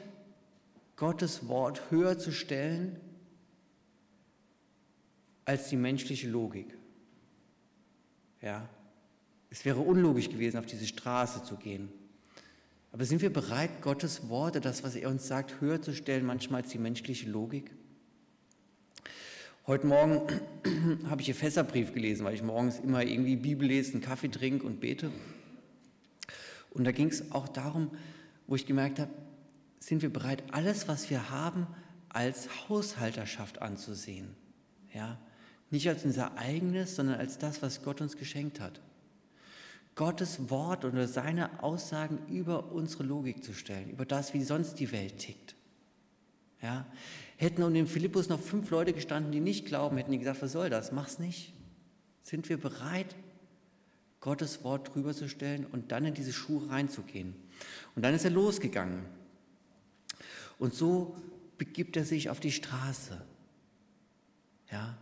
Gottes 0.98 1.48
Wort 1.48 1.90
höher 1.90 2.20
zu 2.20 2.32
stellen 2.32 3.00
als 5.46 5.70
die 5.70 5.76
menschliche 5.76 6.30
Logik? 6.30 6.78
Ja? 8.42 8.68
Es 9.50 9.66
wäre 9.66 9.80
unlogisch 9.80 10.30
gewesen, 10.30 10.58
auf 10.58 10.66
diese 10.66 10.88
Straße 10.88 11.44
zu 11.44 11.58
gehen. 11.58 11.90
Aber 12.92 13.06
sind 13.06 13.22
wir 13.22 13.34
bereit, 13.34 13.82
Gottes 13.82 14.30
Worte, 14.30 14.62
das, 14.62 14.84
was 14.84 14.96
er 14.96 15.10
uns 15.10 15.28
sagt, 15.28 15.62
höher 15.62 15.82
zu 15.82 15.94
stellen, 15.94 16.26
manchmal 16.26 16.62
als 16.62 16.72
die 16.72 16.78
menschliche 16.78 17.30
Logik? 17.30 17.72
Heute 19.66 19.88
Morgen 19.88 20.28
habe 21.10 21.22
ich 21.22 21.30
Epheserbrief 21.30 21.94
gelesen, 21.94 22.26
weil 22.26 22.36
ich 22.36 22.44
morgens 22.44 22.80
immer 22.80 23.04
irgendwie 23.04 23.36
Bibel 23.36 23.68
lese, 23.68 24.00
Kaffee 24.00 24.28
trinke 24.28 24.68
und 24.68 24.80
bete. 24.80 25.12
Und 26.72 26.84
da 26.84 26.92
ging 26.92 27.08
es 27.08 27.32
auch 27.32 27.48
darum, 27.48 27.92
wo 28.46 28.56
ich 28.56 28.66
gemerkt 28.66 29.00
habe, 29.00 29.12
sind 29.80 30.02
wir 30.02 30.12
bereit, 30.12 30.44
alles, 30.52 30.88
was 30.88 31.10
wir 31.10 31.30
haben, 31.30 31.68
als 32.10 32.68
Haushalterschaft 32.70 33.62
anzusehen. 33.62 34.36
Ja? 34.94 35.18
Nicht 35.74 35.90
als 35.90 36.06
unser 36.06 36.38
eigenes, 36.38 36.96
sondern 36.96 37.20
als 37.20 37.40
das, 37.40 37.64
was 37.64 37.82
Gott 37.82 38.00
uns 38.00 38.16
geschenkt 38.16 38.60
hat. 38.60 38.80
Gottes 39.96 40.52
Wort 40.52 40.86
oder 40.86 41.08
seine 41.08 41.64
Aussagen 41.64 42.20
über 42.30 42.72
unsere 42.72 43.02
Logik 43.02 43.44
zu 43.44 43.54
stellen, 43.54 43.90
über 43.90 44.06
das, 44.06 44.36
wie 44.36 44.44
sonst 44.44 44.76
die 44.76 44.92
Welt 44.92 45.18
tickt. 45.18 45.56
Ja? 46.62 46.86
Hätten 47.38 47.64
um 47.64 47.74
den 47.74 47.88
Philippus 47.88 48.30
noch 48.30 48.40
fünf 48.40 48.70
Leute 48.70 48.94
gestanden, 48.94 49.32
die 49.32 49.40
nicht 49.40 49.66
glauben, 49.66 49.98
hätten 49.98 50.12
die 50.12 50.20
gesagt, 50.20 50.44
was 50.44 50.52
soll 50.52 50.70
das? 50.70 50.92
Mach's 50.92 51.18
nicht. 51.18 51.54
Sind 52.22 52.50
wir 52.50 52.58
bereit, 52.58 53.16
Gottes 54.22 54.64
Wort 54.64 54.94
drüber 54.94 55.16
zu 55.16 55.28
stellen 55.28 55.66
und 55.66 55.92
dann 55.92 56.06
in 56.06 56.14
diese 56.14 56.34
Schuhe 56.34 56.70
reinzugehen? 56.70 57.34
Und 57.96 58.06
dann 58.06 58.14
ist 58.14 58.26
er 58.26 58.30
losgegangen. 58.30 59.06
Und 60.60 60.76
so 60.76 61.16
begibt 61.58 61.98
er 61.98 62.06
sich 62.06 62.30
auf 62.30 62.40
die 62.40 62.52
Straße. 62.52 63.20
Ja? 64.72 65.00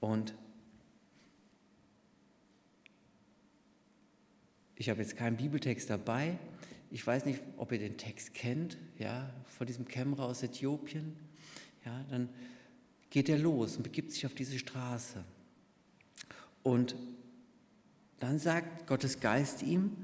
Und 0.00 0.34
Ich 4.80 4.88
habe 4.88 5.02
jetzt 5.02 5.14
keinen 5.14 5.36
Bibeltext 5.36 5.90
dabei. 5.90 6.38
Ich 6.90 7.06
weiß 7.06 7.26
nicht, 7.26 7.42
ob 7.58 7.70
ihr 7.70 7.78
den 7.78 7.98
Text 7.98 8.32
kennt, 8.32 8.78
ja, 8.98 9.28
von 9.44 9.66
diesem 9.66 9.86
Kämmerer 9.86 10.24
aus 10.24 10.42
Äthiopien. 10.42 11.14
Ja, 11.84 12.02
dann 12.08 12.30
geht 13.10 13.28
er 13.28 13.36
los 13.36 13.76
und 13.76 13.82
begibt 13.82 14.10
sich 14.10 14.24
auf 14.24 14.32
diese 14.32 14.58
Straße. 14.58 15.22
Und 16.62 16.96
dann 18.20 18.38
sagt 18.38 18.86
Gottes 18.86 19.20
Geist 19.20 19.62
ihm, 19.62 19.94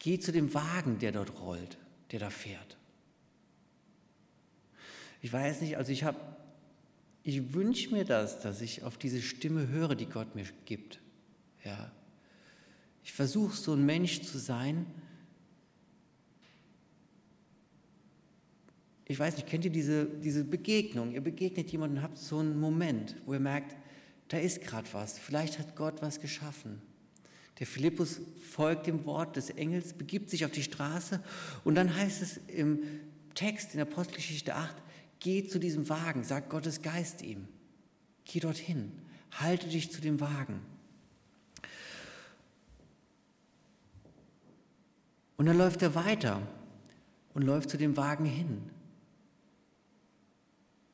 geh 0.00 0.18
zu 0.18 0.32
dem 0.32 0.52
Wagen, 0.52 0.98
der 0.98 1.12
dort 1.12 1.40
rollt, 1.40 1.78
der 2.10 2.18
da 2.18 2.30
fährt. 2.30 2.76
Ich 5.20 5.32
weiß 5.32 5.60
nicht, 5.60 5.76
also 5.76 5.92
ich 5.92 6.02
habe, 6.02 6.18
ich 7.24 7.54
wünsche 7.54 7.94
mir 7.94 8.04
das, 8.04 8.40
dass 8.40 8.60
ich 8.60 8.82
auf 8.82 8.98
diese 8.98 9.22
Stimme 9.22 9.68
höre, 9.68 9.94
die 9.94 10.06
Gott 10.06 10.34
mir 10.34 10.44
gibt. 10.64 11.00
Ja, 11.64 11.92
ich 13.04 13.12
versuche 13.12 13.56
so 13.56 13.74
ein 13.74 13.84
Mensch 13.84 14.22
zu 14.22 14.38
sein. 14.38 14.86
Ich 19.06 19.18
weiß 19.18 19.36
nicht, 19.36 19.46
kennt 19.46 19.64
ihr 19.64 19.70
diese, 19.70 20.06
diese 20.06 20.44
Begegnung? 20.44 21.12
Ihr 21.12 21.20
begegnet 21.20 21.70
jemanden 21.70 21.98
und 21.98 22.02
habt 22.02 22.18
so 22.18 22.38
einen 22.38 22.58
Moment, 22.58 23.16
wo 23.26 23.34
ihr 23.34 23.40
merkt, 23.40 23.76
da 24.28 24.38
ist 24.38 24.62
gerade 24.62 24.88
was. 24.92 25.18
Vielleicht 25.18 25.58
hat 25.58 25.76
Gott 25.76 26.00
was 26.00 26.20
geschaffen. 26.20 26.80
Der 27.58 27.66
Philippus 27.66 28.20
folgt 28.50 28.86
dem 28.86 29.04
Wort 29.04 29.36
des 29.36 29.50
Engels, 29.50 29.92
begibt 29.92 30.30
sich 30.30 30.44
auf 30.44 30.50
die 30.50 30.62
Straße 30.62 31.22
und 31.64 31.74
dann 31.74 31.94
heißt 31.94 32.22
es 32.22 32.40
im 32.48 32.80
Text 33.34 33.74
in 33.74 33.78
der 33.78 33.86
Apostelgeschichte 33.86 34.54
8, 34.54 34.74
geh 35.22 35.46
zu 35.46 35.58
diesem 35.58 35.88
Wagen, 35.88 36.24
sagt 36.24 36.50
Gottes 36.50 36.82
Geist 36.82 37.22
ihm. 37.22 37.46
Geh 38.24 38.40
dorthin, 38.40 38.92
halte 39.30 39.68
dich 39.68 39.90
zu 39.90 40.00
dem 40.00 40.20
Wagen. 40.20 40.60
Und 45.36 45.46
dann 45.46 45.56
läuft 45.56 45.82
er 45.82 45.94
weiter 45.94 46.42
und 47.34 47.42
läuft 47.42 47.70
zu 47.70 47.78
dem 47.78 47.96
Wagen 47.96 48.24
hin. 48.24 48.70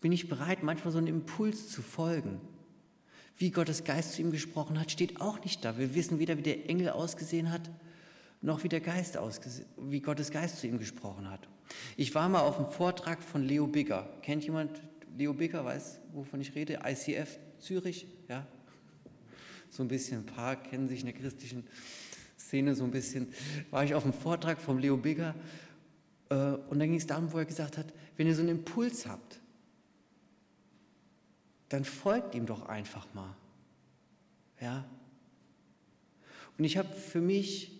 Bin 0.01 0.13
ich 0.13 0.29
bereit, 0.29 0.63
manchmal 0.63 0.93
so 0.93 0.99
einen 0.99 1.09
Impuls 1.09 1.69
zu 1.69 1.83
folgen? 1.83 2.41
Wie 3.37 3.51
Gottes 3.51 3.85
Geist 3.85 4.13
zu 4.13 4.23
ihm 4.23 4.31
gesprochen 4.31 4.79
hat, 4.79 4.91
steht 4.91 5.21
auch 5.21 5.41
nicht 5.41 5.65
da. 5.65 5.79
Wir 5.79 5.95
wissen 5.95 6.19
weder, 6.19 6.37
wie 6.37 6.43
der 6.43 6.69
Engel 6.69 6.91
ausgesehen 6.91 7.51
hat, 7.51 7.71
noch 8.41 8.63
wie, 8.65 8.69
der 8.69 8.81
Geist 8.81 9.19
wie 9.79 10.01
Gottes 10.01 10.31
Geist 10.31 10.59
zu 10.59 10.67
ihm 10.67 10.79
gesprochen 10.79 11.31
hat. 11.31 11.49
Ich 11.97 12.15
war 12.15 12.29
mal 12.29 12.41
auf 12.41 12.59
einem 12.59 12.71
Vortrag 12.71 13.23
von 13.23 13.43
Leo 13.43 13.67
Bigger. 13.67 14.09
Kennt 14.23 14.45
jemand 14.45 14.81
Leo 15.17 15.35
Bigger, 15.35 15.65
weiß, 15.65 16.01
wovon 16.13 16.41
ich 16.41 16.55
rede? 16.55 16.81
ICF 16.85 17.39
Zürich, 17.59 18.07
ja? 18.29 18.47
So 19.71 19.83
ein 19.83 19.89
bisschen, 19.89 20.21
ein 20.21 20.27
paar 20.27 20.57
kennen 20.57 20.89
sich 20.89 21.01
in 21.01 21.07
der 21.07 21.15
christlichen 21.15 21.65
Szene 22.39 22.75
so 22.75 22.85
ein 22.85 22.91
bisschen, 22.91 23.29
war 23.71 23.85
ich 23.85 23.95
auf 23.95 24.05
einem 24.05 24.13
Vortrag 24.13 24.61
vom 24.61 24.79
Leo 24.79 24.97
Bigger 24.97 25.35
äh, 26.31 26.35
und 26.35 26.79
dann 26.79 26.89
ging 26.89 26.97
es 26.97 27.07
darum, 27.07 27.33
wo 27.33 27.39
er 27.39 27.45
gesagt 27.45 27.77
hat, 27.77 27.93
wenn 28.17 28.27
ihr 28.27 28.35
so 28.35 28.41
einen 28.41 28.51
Impuls 28.51 29.07
habt, 29.07 29.41
dann 31.69 31.85
folgt 31.85 32.35
ihm 32.35 32.47
doch 32.47 32.67
einfach 32.67 33.07
mal. 33.15 33.35
Ja? 34.61 34.85
Und 36.57 36.65
ich 36.65 36.77
habe 36.77 36.89
für 36.89 37.21
mich, 37.21 37.78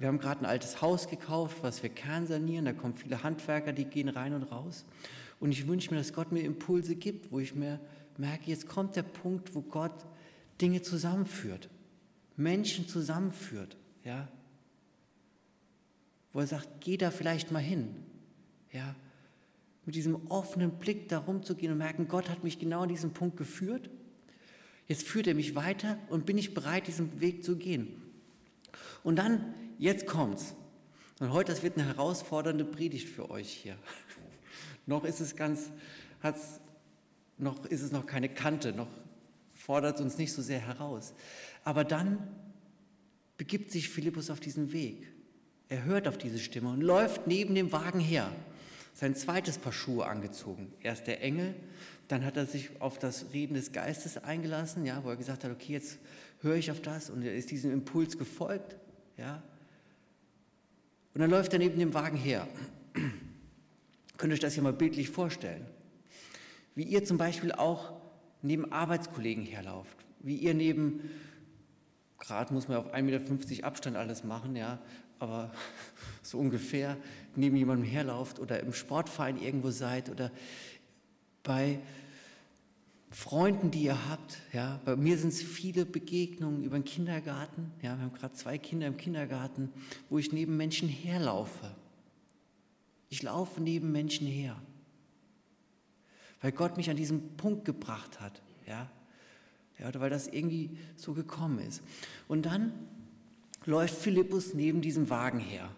wir 0.00 0.08
haben 0.08 0.18
gerade 0.18 0.40
ein 0.40 0.46
altes 0.46 0.80
Haus 0.80 1.08
gekauft, 1.08 1.58
was 1.60 1.82
wir 1.82 1.90
kernsanieren, 1.90 2.64
da 2.64 2.72
kommen 2.72 2.94
viele 2.94 3.22
Handwerker, 3.22 3.74
die 3.74 3.84
gehen 3.84 4.08
rein 4.08 4.32
und 4.32 4.44
raus. 4.44 4.86
Und 5.40 5.52
ich 5.52 5.68
wünsche 5.68 5.90
mir, 5.90 5.98
dass 5.98 6.14
Gott 6.14 6.32
mir 6.32 6.40
Impulse 6.40 6.96
gibt, 6.96 7.30
wo 7.30 7.38
ich 7.38 7.54
mir 7.54 7.78
merke, 8.16 8.50
jetzt 8.50 8.66
kommt 8.66 8.96
der 8.96 9.02
Punkt, 9.02 9.54
wo 9.54 9.60
Gott 9.60 10.06
Dinge 10.58 10.80
zusammenführt, 10.80 11.68
Menschen 12.36 12.88
zusammenführt, 12.88 13.76
ja. 14.02 14.26
Wo 16.32 16.40
er 16.40 16.46
sagt, 16.46 16.80
geh 16.80 16.96
da 16.96 17.10
vielleicht 17.10 17.52
mal 17.52 17.58
hin, 17.58 17.94
ja. 18.72 18.94
Mit 19.84 19.96
diesem 19.96 20.30
offenen 20.30 20.78
Blick 20.78 21.10
da 21.10 21.18
rumzugehen 21.18 21.72
und 21.72 21.78
merken, 21.78 22.08
Gott 22.08 22.30
hat 22.30 22.42
mich 22.42 22.58
genau 22.58 22.82
an 22.82 22.88
diesen 22.88 23.12
Punkt 23.12 23.36
geführt. 23.36 23.90
Jetzt 24.88 25.06
führt 25.06 25.26
er 25.26 25.34
mich 25.34 25.54
weiter 25.54 25.98
und 26.08 26.24
bin 26.24 26.38
ich 26.38 26.54
bereit, 26.54 26.86
diesen 26.86 27.20
Weg 27.20 27.44
zu 27.44 27.56
gehen. 27.56 28.00
Und 29.02 29.16
dann, 29.16 29.54
jetzt 29.80 30.06
kommt's. 30.06 30.54
Und 31.18 31.32
heute, 31.32 31.52
das 31.52 31.62
wird 31.62 31.76
eine 31.76 31.86
herausfordernde 31.86 32.64
Predigt 32.64 33.08
für 33.08 33.30
euch 33.30 33.50
hier. 33.50 33.76
noch 34.86 35.04
ist 35.04 35.20
es 35.20 35.36
ganz, 35.36 35.70
hat's, 36.22 36.60
noch 37.38 37.64
ist 37.66 37.82
es 37.82 37.90
noch 37.90 38.06
keine 38.06 38.28
Kante, 38.28 38.72
noch 38.72 38.88
fordert 39.54 39.96
es 39.96 40.00
uns 40.00 40.18
nicht 40.18 40.32
so 40.32 40.42
sehr 40.42 40.60
heraus. 40.60 41.14
Aber 41.64 41.84
dann 41.84 42.18
begibt 43.36 43.70
sich 43.70 43.88
Philippus 43.88 44.30
auf 44.30 44.40
diesen 44.40 44.72
Weg. 44.72 45.06
Er 45.68 45.84
hört 45.84 46.08
auf 46.08 46.18
diese 46.18 46.38
Stimme 46.38 46.70
und 46.70 46.80
läuft 46.80 47.26
neben 47.26 47.54
dem 47.54 47.72
Wagen 47.72 48.00
her. 48.00 48.30
Sein 48.92 49.14
zweites 49.14 49.58
Paar 49.58 49.72
Schuhe 49.72 50.06
angezogen. 50.06 50.72
Erst 50.82 51.06
der 51.06 51.22
Engel, 51.22 51.54
dann 52.08 52.24
hat 52.24 52.36
er 52.36 52.44
sich 52.44 52.70
auf 52.80 52.98
das 52.98 53.32
Reden 53.32 53.54
des 53.54 53.72
Geistes 53.72 54.18
eingelassen, 54.18 54.84
ja, 54.84 55.04
wo 55.04 55.10
er 55.10 55.16
gesagt 55.16 55.44
hat, 55.44 55.50
okay, 55.52 55.74
jetzt 55.74 55.98
höre 56.42 56.56
ich 56.56 56.70
auf 56.70 56.80
das 56.80 57.08
und 57.08 57.22
er 57.22 57.34
ist 57.34 57.50
diesem 57.50 57.72
Impuls 57.72 58.18
gefolgt. 58.18 58.76
Ja. 59.16 59.42
Und 61.20 61.24
dann 61.24 61.32
läuft 61.32 61.52
er 61.52 61.58
neben 61.58 61.78
dem 61.78 61.92
Wagen 61.92 62.16
her. 62.16 62.48
Könnt 64.16 64.32
ihr 64.32 64.32
euch 64.32 64.40
das 64.40 64.56
ja 64.56 64.62
mal 64.62 64.72
bildlich 64.72 65.10
vorstellen. 65.10 65.66
Wie 66.74 66.84
ihr 66.84 67.04
zum 67.04 67.18
Beispiel 67.18 67.52
auch 67.52 67.92
neben 68.40 68.72
Arbeitskollegen 68.72 69.44
herlauft. 69.44 69.98
Wie 70.20 70.36
ihr 70.36 70.54
neben, 70.54 71.10
gerade 72.18 72.54
muss 72.54 72.68
man 72.68 72.78
auf 72.78 72.94
1,50 72.94 73.02
Meter 73.02 73.66
Abstand 73.66 73.98
alles 73.98 74.24
machen, 74.24 74.56
ja, 74.56 74.78
aber 75.18 75.50
so 76.22 76.38
ungefähr 76.38 76.96
neben 77.36 77.54
jemandem 77.54 77.86
herlauft 77.86 78.38
oder 78.38 78.58
im 78.60 78.72
Sportverein 78.72 79.36
irgendwo 79.36 79.70
seid 79.70 80.08
oder 80.08 80.30
bei 81.42 81.80
Freunden, 83.10 83.72
die 83.72 83.82
ihr 83.82 84.08
habt. 84.08 84.38
Ja, 84.52 84.80
bei 84.84 84.94
mir 84.94 85.18
sind 85.18 85.32
es 85.32 85.42
viele 85.42 85.84
Begegnungen 85.84 86.62
über 86.62 86.78
den 86.78 86.84
Kindergarten. 86.84 87.72
Ja, 87.82 87.96
wir 87.96 88.04
haben 88.04 88.12
gerade 88.12 88.34
zwei 88.34 88.56
Kinder 88.56 88.86
im 88.86 88.96
Kindergarten, 88.96 89.72
wo 90.08 90.18
ich 90.18 90.32
neben 90.32 90.56
Menschen 90.56 90.88
herlaufe. 90.88 91.74
Ich 93.08 93.22
laufe 93.22 93.60
neben 93.60 93.90
Menschen 93.90 94.28
her, 94.28 94.56
weil 96.40 96.52
Gott 96.52 96.76
mich 96.76 96.88
an 96.88 96.96
diesen 96.96 97.36
Punkt 97.36 97.64
gebracht 97.64 98.20
hat. 98.20 98.40
Ja, 98.68 98.88
ja 99.80 99.88
oder 99.88 100.00
weil 100.00 100.10
das 100.10 100.28
irgendwie 100.28 100.78
so 100.94 101.12
gekommen 101.12 101.58
ist. 101.58 101.82
Und 102.28 102.46
dann 102.46 102.72
läuft 103.66 103.96
Philippus 103.96 104.54
neben 104.54 104.80
diesem 104.80 105.10
Wagen 105.10 105.40
her. 105.40 105.68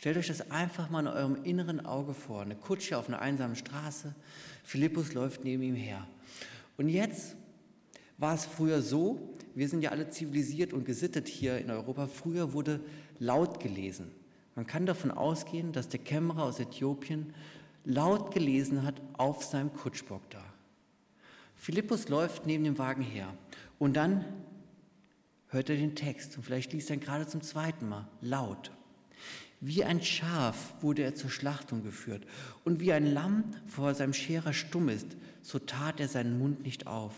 Stellt 0.00 0.16
euch 0.16 0.28
das 0.28 0.50
einfach 0.50 0.88
mal 0.88 1.00
in 1.00 1.08
eurem 1.08 1.44
inneren 1.44 1.84
Auge 1.84 2.14
vor. 2.14 2.40
Eine 2.40 2.56
Kutsche 2.56 2.96
auf 2.96 3.08
einer 3.08 3.20
einsamen 3.20 3.54
Straße. 3.54 4.14
Philippus 4.64 5.12
läuft 5.12 5.44
neben 5.44 5.62
ihm 5.62 5.74
her. 5.74 6.06
Und 6.78 6.88
jetzt 6.88 7.36
war 8.16 8.34
es 8.34 8.46
früher 8.46 8.80
so, 8.80 9.36
wir 9.54 9.68
sind 9.68 9.82
ja 9.82 9.90
alle 9.90 10.08
zivilisiert 10.08 10.72
und 10.72 10.86
gesittet 10.86 11.28
hier 11.28 11.58
in 11.58 11.70
Europa, 11.70 12.06
früher 12.06 12.54
wurde 12.54 12.80
laut 13.18 13.60
gelesen. 13.60 14.10
Man 14.54 14.66
kann 14.66 14.86
davon 14.86 15.10
ausgehen, 15.10 15.72
dass 15.72 15.90
der 15.90 16.00
Kämmerer 16.00 16.44
aus 16.44 16.60
Äthiopien 16.60 17.34
laut 17.84 18.32
gelesen 18.32 18.84
hat 18.84 19.02
auf 19.18 19.44
seinem 19.44 19.70
Kutschbock 19.74 20.22
da. 20.30 20.42
Philippus 21.56 22.08
läuft 22.08 22.46
neben 22.46 22.64
dem 22.64 22.78
Wagen 22.78 23.02
her 23.02 23.34
und 23.78 23.98
dann 23.98 24.24
hört 25.48 25.68
er 25.68 25.76
den 25.76 25.94
Text 25.94 26.38
und 26.38 26.42
vielleicht 26.42 26.72
liest 26.72 26.88
er 26.88 26.96
ihn 26.96 27.00
gerade 27.00 27.26
zum 27.26 27.42
zweiten 27.42 27.86
Mal 27.86 28.08
laut. 28.22 28.70
Wie 29.60 29.84
ein 29.84 30.02
Schaf 30.02 30.74
wurde 30.80 31.02
er 31.02 31.14
zur 31.14 31.28
Schlachtung 31.28 31.82
geführt, 31.82 32.26
und 32.64 32.80
wie 32.80 32.92
ein 32.92 33.06
Lamm 33.06 33.44
vor 33.66 33.94
seinem 33.94 34.14
Scherer 34.14 34.54
stumm 34.54 34.88
ist, 34.88 35.06
so 35.42 35.58
tat 35.58 36.00
er 36.00 36.08
seinen 36.08 36.38
Mund 36.38 36.62
nicht 36.62 36.86
auf. 36.86 37.14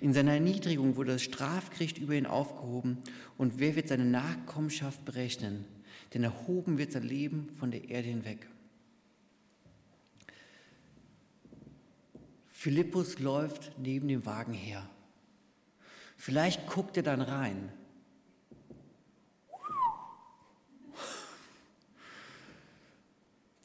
In 0.00 0.12
seiner 0.12 0.34
Erniedrigung 0.34 0.96
wurde 0.96 1.12
das 1.12 1.22
Strafgericht 1.22 1.96
über 1.98 2.14
ihn 2.14 2.26
aufgehoben, 2.26 2.98
und 3.38 3.58
wer 3.58 3.76
wird 3.76 3.88
seine 3.88 4.04
Nachkommenschaft 4.04 5.04
berechnen? 5.06 5.64
Denn 6.12 6.22
erhoben 6.22 6.76
wird 6.76 6.92
sein 6.92 7.02
Leben 7.02 7.48
von 7.58 7.70
der 7.70 7.88
Erde 7.88 8.08
hinweg. 8.08 8.46
Philippus 12.52 13.18
läuft 13.18 13.72
neben 13.78 14.08
dem 14.08 14.26
Wagen 14.26 14.54
her. 14.54 14.88
Vielleicht 16.16 16.66
guckt 16.66 16.96
er 16.98 17.02
dann 17.02 17.20
rein 17.20 17.72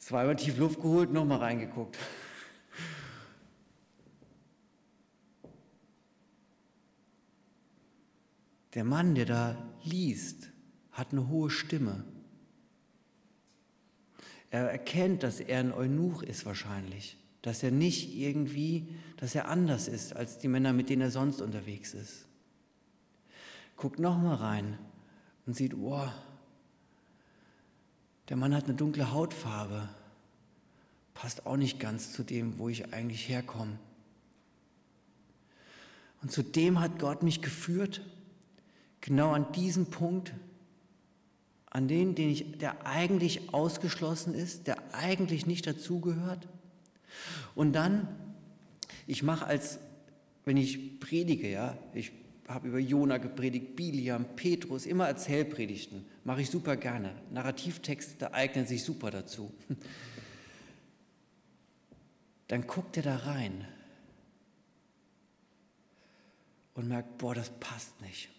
Zweimal 0.10 0.38
tief 0.38 0.58
Luft 0.58 0.82
geholt, 0.82 1.14
nochmal 1.14 1.38
reingeguckt. 1.38 1.96
Der 8.74 8.84
Mann, 8.84 9.14
der 9.14 9.28
da 9.28 9.56
liest, 9.84 10.50
hat 10.94 11.12
eine 11.12 11.28
hohe 11.28 11.52
Stimme. 11.52 12.06
Er 14.50 14.72
erkennt, 14.72 15.22
dass 15.22 15.40
er 15.40 15.60
ein 15.60 15.72
Eunuch 15.72 16.24
ist 16.24 16.44
wahrscheinlich, 16.44 17.16
dass 17.44 17.62
er 17.62 17.70
nicht 17.70 18.18
irgendwie, 18.18 18.88
dass 19.18 19.36
er 19.36 19.48
anders 19.48 19.88
ist 19.88 20.16
als 20.16 20.40
die 20.40 20.48
Männer, 20.48 20.74
mit 20.74 20.90
denen 20.90 21.04
er 21.04 21.12
sonst 21.12 21.40
unterwegs 21.40 21.94
ist. 21.94 22.26
Guckt 23.78 24.00
nochmal 24.00 24.38
rein 24.38 24.80
und 25.46 25.56
sieht, 25.56 25.80
wow, 25.80 26.10
der 28.30 28.38
Mann 28.38 28.56
hat 28.56 28.64
eine 28.64 28.74
dunkle 28.74 29.12
Hautfarbe 29.12 29.88
passt 31.20 31.46
auch 31.46 31.58
nicht 31.58 31.82
ganz 31.82 32.14
zu 32.14 32.24
dem, 32.24 32.60
wo 32.60 32.70
ich 32.70 32.94
eigentlich 32.94 33.28
herkomme. 33.28 33.78
Und 36.22 36.32
zu 36.32 36.44
dem 36.44 36.80
hat 36.80 36.98
Gott 36.98 37.24
mich 37.24 37.42
geführt, 37.42 38.02
genau 39.02 39.32
an 39.32 39.52
diesem 39.52 39.88
Punkt, 39.88 40.34
an 41.70 41.90
den, 41.90 42.16
den 42.16 42.30
ich, 42.30 42.58
der 42.60 42.86
eigentlich 42.88 43.54
ausgeschlossen 43.54 44.34
ist, 44.34 44.68
der 44.68 44.78
eigentlich 44.94 45.46
nicht 45.46 45.68
dazugehört. 45.68 46.48
Und 47.54 47.74
dann, 47.74 48.08
ich 49.06 49.22
mache 49.22 49.46
als, 49.46 49.80
wenn 50.46 50.56
ich 50.56 51.02
predige, 51.02 51.52
ja, 51.52 51.78
ich 51.94 52.14
habe 52.48 52.70
über 52.70 52.80
Jona 52.80 53.18
gepredigt, 53.18 53.76
Biliam, 53.76 54.24
Petrus, 54.38 54.86
immer 54.86 55.10
Erzählpredigten, 55.10 56.06
mache 56.24 56.44
ich 56.44 56.50
super 56.50 56.78
gerne. 56.78 57.14
Narrativtexte 57.34 58.34
eignen 58.34 58.66
sich 58.66 58.86
super 58.86 59.12
dazu 59.12 59.52
dann 62.50 62.66
guckt 62.68 62.98
er 62.98 63.04
da 63.04 63.16
rein 63.16 63.66
und 66.74 66.88
merkt, 66.88 67.18
boah, 67.20 67.36
das 67.36 67.52
passt 67.60 68.02
nicht. 68.02 68.30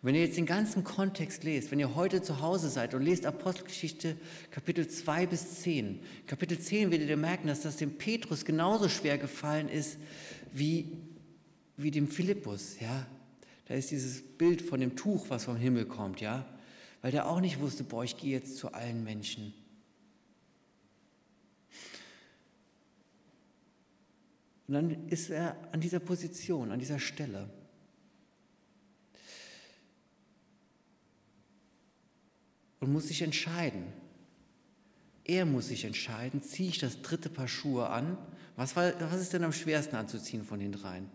Und 0.00 0.08
wenn 0.08 0.14
ihr 0.14 0.22
jetzt 0.22 0.38
den 0.38 0.46
ganzen 0.46 0.84
Kontext 0.84 1.44
lest, 1.44 1.70
wenn 1.70 1.80
ihr 1.80 1.94
heute 1.94 2.22
zu 2.22 2.40
Hause 2.40 2.70
seid 2.70 2.94
und 2.94 3.02
lest 3.02 3.26
Apostelgeschichte 3.26 4.16
Kapitel 4.50 4.88
2 4.88 5.26
bis 5.26 5.60
10, 5.60 6.00
Kapitel 6.26 6.58
10 6.58 6.90
werdet 6.90 7.10
ihr 7.10 7.16
merken, 7.16 7.48
dass 7.48 7.60
das 7.60 7.76
dem 7.76 7.98
Petrus 7.98 8.44
genauso 8.44 8.88
schwer 8.88 9.18
gefallen 9.18 9.68
ist 9.68 9.98
wie, 10.52 10.96
wie 11.76 11.90
dem 11.90 12.08
Philippus, 12.08 12.80
ja. 12.80 13.06
Da 13.66 13.74
ist 13.74 13.90
dieses 13.90 14.22
Bild 14.22 14.62
von 14.62 14.80
dem 14.80 14.96
Tuch, 14.96 15.26
was 15.28 15.44
vom 15.44 15.56
Himmel 15.56 15.84
kommt, 15.84 16.22
ja. 16.22 16.46
Weil 17.02 17.12
der 17.12 17.28
auch 17.28 17.40
nicht 17.40 17.60
wusste, 17.60 17.84
boah, 17.84 18.02
ich 18.02 18.16
gehe 18.16 18.32
jetzt 18.32 18.56
zu 18.56 18.72
allen 18.72 19.04
Menschen. 19.04 19.52
Und 24.68 24.74
dann 24.74 25.08
ist 25.08 25.30
er 25.30 25.56
an 25.72 25.80
dieser 25.80 25.98
Position, 25.98 26.70
an 26.70 26.78
dieser 26.78 26.98
Stelle. 26.98 27.48
Und 32.80 32.92
muss 32.92 33.08
sich 33.08 33.22
entscheiden. 33.22 33.84
Er 35.24 35.46
muss 35.46 35.68
sich 35.68 35.84
entscheiden, 35.84 36.42
ziehe 36.42 36.68
ich 36.68 36.78
das 36.78 37.00
dritte 37.00 37.30
Paar 37.30 37.48
Schuhe 37.48 37.88
an? 37.88 38.18
Was, 38.56 38.76
war, 38.76 38.92
was 39.00 39.20
ist 39.20 39.32
denn 39.32 39.44
am 39.44 39.52
schwersten 39.52 39.96
anzuziehen 39.96 40.44
von 40.44 40.60
den 40.60 40.72
dreien? 40.72 41.08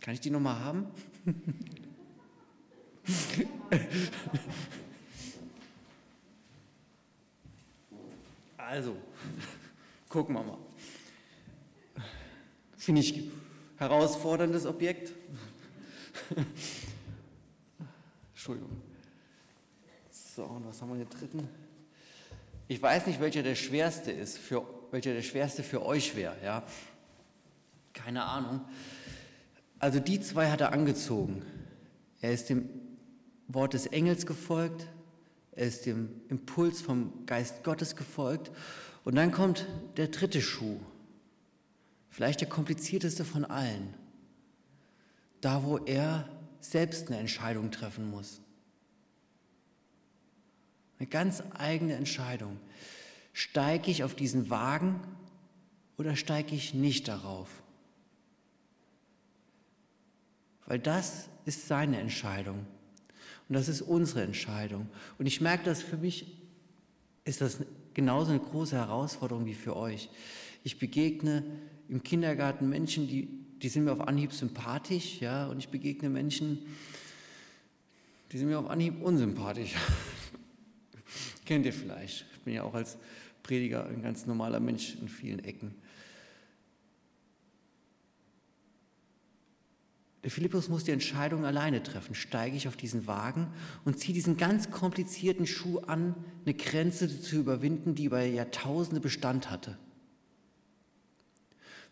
Kann 0.00 0.14
ich 0.14 0.20
die 0.20 0.30
nochmal 0.30 0.60
haben? 0.60 0.86
also, 8.58 8.96
gucken 10.08 10.34
wir 10.34 10.42
mal. 10.42 10.58
Finde 12.82 13.00
ich 13.00 13.30
herausforderndes 13.76 14.66
Objekt. 14.66 15.12
Entschuldigung. 18.32 18.82
So, 20.10 20.42
und 20.42 20.66
was 20.66 20.82
haben 20.82 20.88
wir 20.88 20.96
hier 20.96 21.04
dritten? 21.04 21.46
Ich 22.66 22.82
weiß 22.82 23.06
nicht, 23.06 23.20
welcher 23.20 23.44
der 23.44 23.54
schwerste 23.54 24.10
ist, 24.10 24.36
für, 24.36 24.66
welcher 24.90 25.14
der 25.14 25.22
schwerste 25.22 25.62
für 25.62 25.86
euch 25.86 26.16
wäre, 26.16 26.34
ja. 26.42 26.64
Keine 27.92 28.24
Ahnung. 28.24 28.62
Also 29.78 30.00
die 30.00 30.20
zwei 30.20 30.50
hat 30.50 30.60
er 30.60 30.72
angezogen. 30.72 31.44
Er 32.20 32.32
ist 32.32 32.48
dem 32.48 32.68
Wort 33.46 33.74
des 33.74 33.86
Engels 33.86 34.26
gefolgt, 34.26 34.88
er 35.52 35.68
ist 35.68 35.86
dem 35.86 36.20
Impuls 36.28 36.80
vom 36.80 37.26
Geist 37.26 37.62
Gottes 37.62 37.94
gefolgt 37.94 38.50
und 39.04 39.14
dann 39.14 39.30
kommt 39.30 39.68
der 39.96 40.08
dritte 40.08 40.42
Schuh, 40.42 40.80
vielleicht 42.12 42.42
der 42.42 42.48
komplizierteste 42.48 43.24
von 43.24 43.44
allen, 43.44 43.92
da 45.40 45.64
wo 45.64 45.78
er 45.78 46.28
selbst 46.60 47.08
eine 47.08 47.18
Entscheidung 47.18 47.72
treffen 47.72 48.08
muss. 48.08 48.40
Eine 50.98 51.08
ganz 51.08 51.42
eigene 51.54 51.94
Entscheidung. 51.94 52.60
Steige 53.32 53.90
ich 53.90 54.04
auf 54.04 54.14
diesen 54.14 54.50
Wagen 54.50 55.00
oder 55.96 56.14
steige 56.14 56.54
ich 56.54 56.74
nicht 56.74 57.08
darauf? 57.08 57.48
Weil 60.66 60.78
das 60.78 61.28
ist 61.46 61.66
seine 61.66 61.98
Entscheidung. 61.98 62.66
Und 63.48 63.54
das 63.54 63.68
ist 63.68 63.82
unsere 63.82 64.22
Entscheidung. 64.22 64.88
Und 65.18 65.26
ich 65.26 65.40
merke, 65.40 65.64
dass 65.64 65.82
für 65.82 65.96
mich 65.96 66.38
ist 67.24 67.40
das 67.40 67.58
genauso 67.94 68.30
eine 68.30 68.40
große 68.40 68.76
Herausforderung 68.76 69.46
wie 69.46 69.54
für 69.54 69.74
euch. 69.76 70.10
Ich 70.62 70.78
begegne 70.78 71.42
im 71.92 72.02
Kindergarten 72.02 72.70
Menschen, 72.70 73.06
die, 73.06 73.28
die 73.60 73.68
sind 73.68 73.84
mir 73.84 73.92
auf 73.92 74.00
Anhieb 74.00 74.32
sympathisch, 74.32 75.20
ja, 75.20 75.46
und 75.48 75.58
ich 75.58 75.68
begegne 75.68 76.08
Menschen, 76.08 76.60
die 78.32 78.38
sind 78.38 78.48
mir 78.48 78.58
auf 78.58 78.70
Anhieb 78.70 79.02
unsympathisch. 79.02 79.74
Kennt 81.44 81.66
ihr 81.66 81.72
vielleicht? 81.74 82.24
Ich 82.32 82.40
bin 82.40 82.54
ja 82.54 82.62
auch 82.62 82.72
als 82.72 82.96
Prediger 83.42 83.84
ein 83.86 84.00
ganz 84.00 84.24
normaler 84.24 84.58
Mensch 84.58 84.96
in 85.02 85.06
vielen 85.06 85.44
Ecken. 85.44 85.74
Der 90.24 90.30
Philippus 90.30 90.70
muss 90.70 90.84
die 90.84 90.92
Entscheidung 90.92 91.44
alleine 91.44 91.82
treffen. 91.82 92.14
Steige 92.14 92.56
ich 92.56 92.68
auf 92.68 92.76
diesen 92.76 93.06
Wagen 93.06 93.48
und 93.84 93.98
ziehe 93.98 94.14
diesen 94.14 94.38
ganz 94.38 94.70
komplizierten 94.70 95.46
Schuh 95.46 95.80
an, 95.80 96.14
eine 96.46 96.54
Grenze 96.54 97.20
zu 97.20 97.36
überwinden, 97.36 97.94
die 97.94 98.04
über 98.04 98.22
Jahrtausende 98.22 99.00
Bestand 99.02 99.50
hatte. 99.50 99.76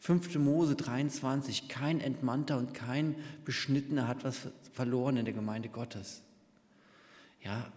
5. 0.00 0.36
Mose 0.36 0.76
23, 0.76 1.68
kein 1.68 2.00
Entmannter 2.00 2.58
und 2.58 2.74
kein 2.74 3.14
Beschnittener 3.44 4.08
hat 4.08 4.24
was 4.24 4.48
verloren 4.72 5.18
in 5.18 5.24
der 5.24 5.34
Gemeinde 5.34 5.68
Gottes. 5.68 6.22
Ja, 7.42 7.70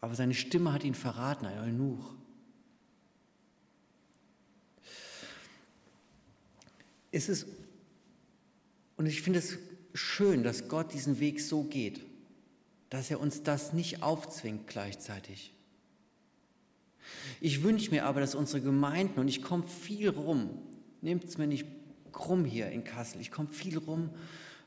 aber 0.00 0.14
seine 0.14 0.34
Stimme 0.34 0.72
hat 0.72 0.84
ihn 0.84 0.94
verraten, 0.94 1.46
ein 1.46 1.58
Eunuch. 1.58 2.14
Es 7.10 7.28
ist 7.28 7.46
und 8.98 9.06
ich 9.06 9.22
finde 9.22 9.38
es 9.38 9.58
schön, 9.94 10.42
dass 10.42 10.68
Gott 10.68 10.92
diesen 10.92 11.20
Weg 11.20 11.40
so 11.40 11.62
geht, 11.62 12.04
dass 12.90 13.10
er 13.10 13.20
uns 13.20 13.44
das 13.44 13.72
nicht 13.72 14.02
aufzwingt 14.02 14.66
gleichzeitig. 14.66 15.54
Ich 17.40 17.62
wünsche 17.62 17.92
mir 17.92 18.04
aber, 18.04 18.20
dass 18.20 18.34
unsere 18.34 18.60
Gemeinden, 18.60 19.20
und 19.20 19.28
ich 19.28 19.40
komme 19.40 19.66
viel 19.66 20.08
rum, 20.08 20.50
nehmt 21.00 21.24
es 21.24 21.38
mir 21.38 21.46
nicht 21.46 21.66
krumm 22.12 22.44
hier 22.44 22.70
in 22.70 22.84
Kassel, 22.84 23.20
ich 23.20 23.30
komme 23.30 23.48
viel 23.48 23.78
rum 23.78 24.10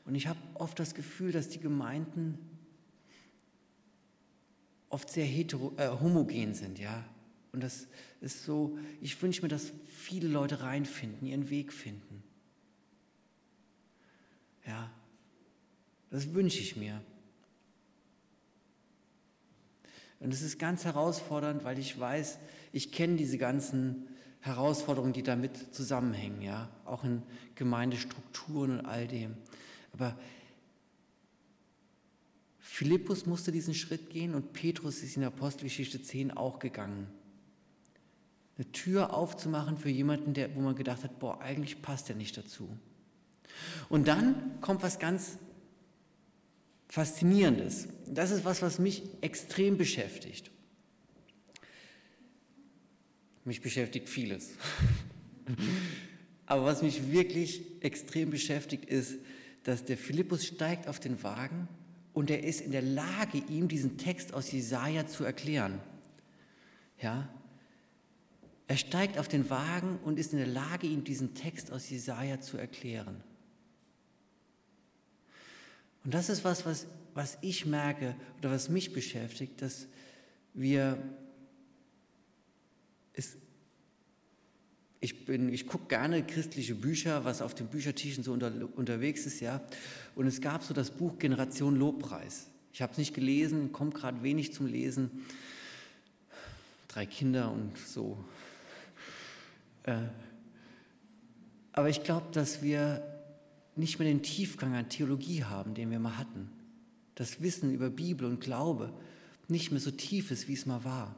und 0.04 0.14
ich 0.14 0.26
habe 0.26 0.38
oft 0.54 0.78
das 0.78 0.94
Gefühl, 0.94 1.32
dass 1.32 1.48
die 1.48 1.60
Gemeinden 1.60 2.38
oft 4.88 5.08
sehr 5.10 5.24
hetero, 5.24 5.72
äh, 5.76 5.88
homogen 5.88 6.54
sind, 6.54 6.78
ja. 6.78 7.04
Und 7.52 7.62
das 7.62 7.86
ist 8.20 8.44
so, 8.44 8.78
ich 9.00 9.20
wünsche 9.22 9.42
mir, 9.42 9.48
dass 9.48 9.72
viele 9.86 10.28
Leute 10.28 10.62
reinfinden, 10.62 11.26
ihren 11.26 11.50
Weg 11.50 11.72
finden. 11.72 12.22
Ja, 14.66 14.90
das 16.10 16.32
wünsche 16.32 16.60
ich 16.60 16.76
mir. 16.76 17.02
Und 20.20 20.32
es 20.32 20.40
ist 20.40 20.58
ganz 20.58 20.84
herausfordernd, 20.84 21.64
weil 21.64 21.78
ich 21.78 21.98
weiß, 21.98 22.38
ich 22.72 22.92
kenne 22.92 23.16
diese 23.16 23.38
ganzen 23.38 24.06
Herausforderungen, 24.42 25.12
die 25.12 25.22
damit 25.22 25.74
zusammenhängen, 25.74 26.42
ja, 26.42 26.68
auch 26.84 27.04
in 27.04 27.22
Gemeindestrukturen 27.54 28.80
und 28.80 28.86
all 28.86 29.06
dem. 29.06 29.36
Aber 29.92 30.18
Philippus 32.58 33.24
musste 33.24 33.52
diesen 33.52 33.72
Schritt 33.72 34.10
gehen 34.10 34.34
und 34.34 34.52
Petrus 34.52 35.02
ist 35.02 35.16
in 35.16 35.24
Apostelgeschichte 35.24 36.02
10 36.02 36.32
auch 36.32 36.58
gegangen. 36.58 37.06
Eine 38.56 38.70
Tür 38.72 39.14
aufzumachen 39.14 39.78
für 39.78 39.90
jemanden, 39.90 40.34
der, 40.34 40.54
wo 40.56 40.60
man 40.60 40.74
gedacht 40.74 41.04
hat, 41.04 41.20
boah, 41.20 41.40
eigentlich 41.40 41.80
passt 41.80 42.10
er 42.10 42.16
nicht 42.16 42.36
dazu. 42.36 42.68
Und 43.88 44.08
dann 44.08 44.60
kommt 44.60 44.82
was 44.82 44.98
ganz 44.98 45.38
Faszinierendes. 46.88 47.88
Das 48.06 48.30
ist 48.30 48.44
was, 48.44 48.60
was 48.60 48.78
mich 48.78 49.02
extrem 49.20 49.78
beschäftigt. 49.78 50.50
Mich 53.44 53.60
beschäftigt 53.60 54.08
vieles. 54.08 54.50
Aber 56.46 56.64
was 56.64 56.82
mich 56.82 57.10
wirklich 57.10 57.62
extrem 57.80 58.30
beschäftigt, 58.30 58.84
ist, 58.84 59.16
dass 59.64 59.84
der 59.84 59.96
Philippus 59.96 60.46
steigt 60.46 60.88
auf 60.88 61.00
den 61.00 61.22
Wagen 61.22 61.68
und 62.12 62.30
er 62.30 62.44
ist 62.44 62.60
in 62.60 62.72
der 62.72 62.82
Lage, 62.82 63.42
ihm 63.48 63.68
diesen 63.68 63.96
Text 63.96 64.34
aus 64.34 64.52
Jesaja 64.52 65.06
zu 65.06 65.24
erklären. 65.24 65.80
Ja? 67.00 67.28
Er 68.68 68.76
steigt 68.76 69.18
auf 69.18 69.28
den 69.28 69.50
Wagen 69.50 69.98
und 70.04 70.18
ist 70.18 70.32
in 70.32 70.38
der 70.38 70.48
Lage, 70.48 70.86
ihm 70.86 71.04
diesen 71.04 71.34
Text 71.34 71.70
aus 71.70 71.88
Jesaja 71.90 72.40
zu 72.40 72.56
erklären. 72.56 73.22
Und 76.04 76.14
das 76.14 76.28
ist 76.28 76.44
was, 76.44 76.66
was, 76.66 76.86
was 77.14 77.38
ich 77.40 77.66
merke 77.66 78.16
oder 78.38 78.50
was 78.50 78.68
mich 78.68 78.92
beschäftigt, 78.92 79.62
dass 79.62 79.86
wir 80.54 80.98
ich, 85.02 85.28
ich 85.28 85.66
gucke 85.66 85.88
gerne 85.88 86.24
christliche 86.24 86.76
Bücher, 86.76 87.24
was 87.24 87.42
auf 87.42 87.54
den 87.54 87.66
Büchertischen 87.66 88.22
so 88.22 88.32
unter, 88.32 88.52
unterwegs 88.76 89.26
ist, 89.26 89.40
ja. 89.40 89.60
Und 90.14 90.28
es 90.28 90.40
gab 90.40 90.62
so 90.62 90.72
das 90.72 90.92
Buch 90.92 91.18
Generation 91.18 91.74
Lobpreis. 91.74 92.46
Ich 92.72 92.80
habe 92.80 92.92
es 92.92 92.98
nicht 92.98 93.12
gelesen, 93.12 93.72
kommt 93.72 93.96
gerade 93.96 94.22
wenig 94.22 94.52
zum 94.52 94.66
Lesen. 94.66 95.10
Drei 96.86 97.04
Kinder 97.04 97.50
und 97.50 97.76
so. 97.76 98.16
Äh, 99.82 99.96
aber 101.72 101.88
ich 101.88 102.04
glaube, 102.04 102.26
dass 102.30 102.62
wir 102.62 103.02
nicht 103.74 103.98
mehr 103.98 104.06
den 104.06 104.22
Tiefgang 104.22 104.76
an 104.76 104.88
Theologie 104.88 105.42
haben, 105.42 105.74
den 105.74 105.90
wir 105.90 105.98
mal 105.98 106.16
hatten. 106.16 106.48
Das 107.16 107.42
Wissen 107.42 107.74
über 107.74 107.90
Bibel 107.90 108.28
und 108.28 108.40
Glaube 108.40 108.92
nicht 109.48 109.72
mehr 109.72 109.80
so 109.80 109.90
tief 109.90 110.30
ist, 110.30 110.46
wie 110.46 110.54
es 110.54 110.64
mal 110.64 110.84
war. 110.84 111.16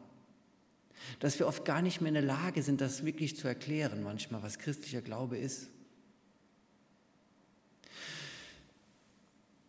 Dass 1.20 1.38
wir 1.38 1.46
oft 1.46 1.64
gar 1.64 1.82
nicht 1.82 2.00
mehr 2.00 2.08
in 2.08 2.14
der 2.14 2.22
Lage 2.22 2.62
sind, 2.62 2.80
das 2.80 3.04
wirklich 3.04 3.36
zu 3.36 3.48
erklären, 3.48 4.02
manchmal, 4.02 4.42
was 4.42 4.58
christlicher 4.58 5.02
Glaube 5.02 5.38
ist. 5.38 5.68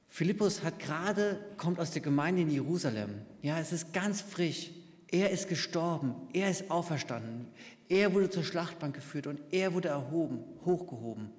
Philippus 0.10 0.64
hat 0.64 0.80
gerade, 0.80 1.40
kommt 1.58 1.80
aus 1.80 1.92
der 1.92 2.02
Gemeinde 2.02 2.44
in 2.44 2.50
Jerusalem. 2.50 3.22
Ja, 3.42 3.60
es 3.60 3.74
ist 3.74 3.92
ganz 3.92 4.22
frisch. 4.22 4.72
Er 5.12 5.30
ist 5.30 5.50
gestorben, 5.50 6.16
er 6.34 6.50
ist 6.50 6.72
auferstanden, 6.72 7.48
er 7.88 8.14
wurde 8.14 8.30
zur 8.30 8.44
Schlachtbank 8.44 8.96
geführt 8.96 9.28
und 9.28 9.40
er 9.52 9.74
wurde 9.74 9.90
erhoben, 9.90 10.44
hochgehoben. 10.66 11.30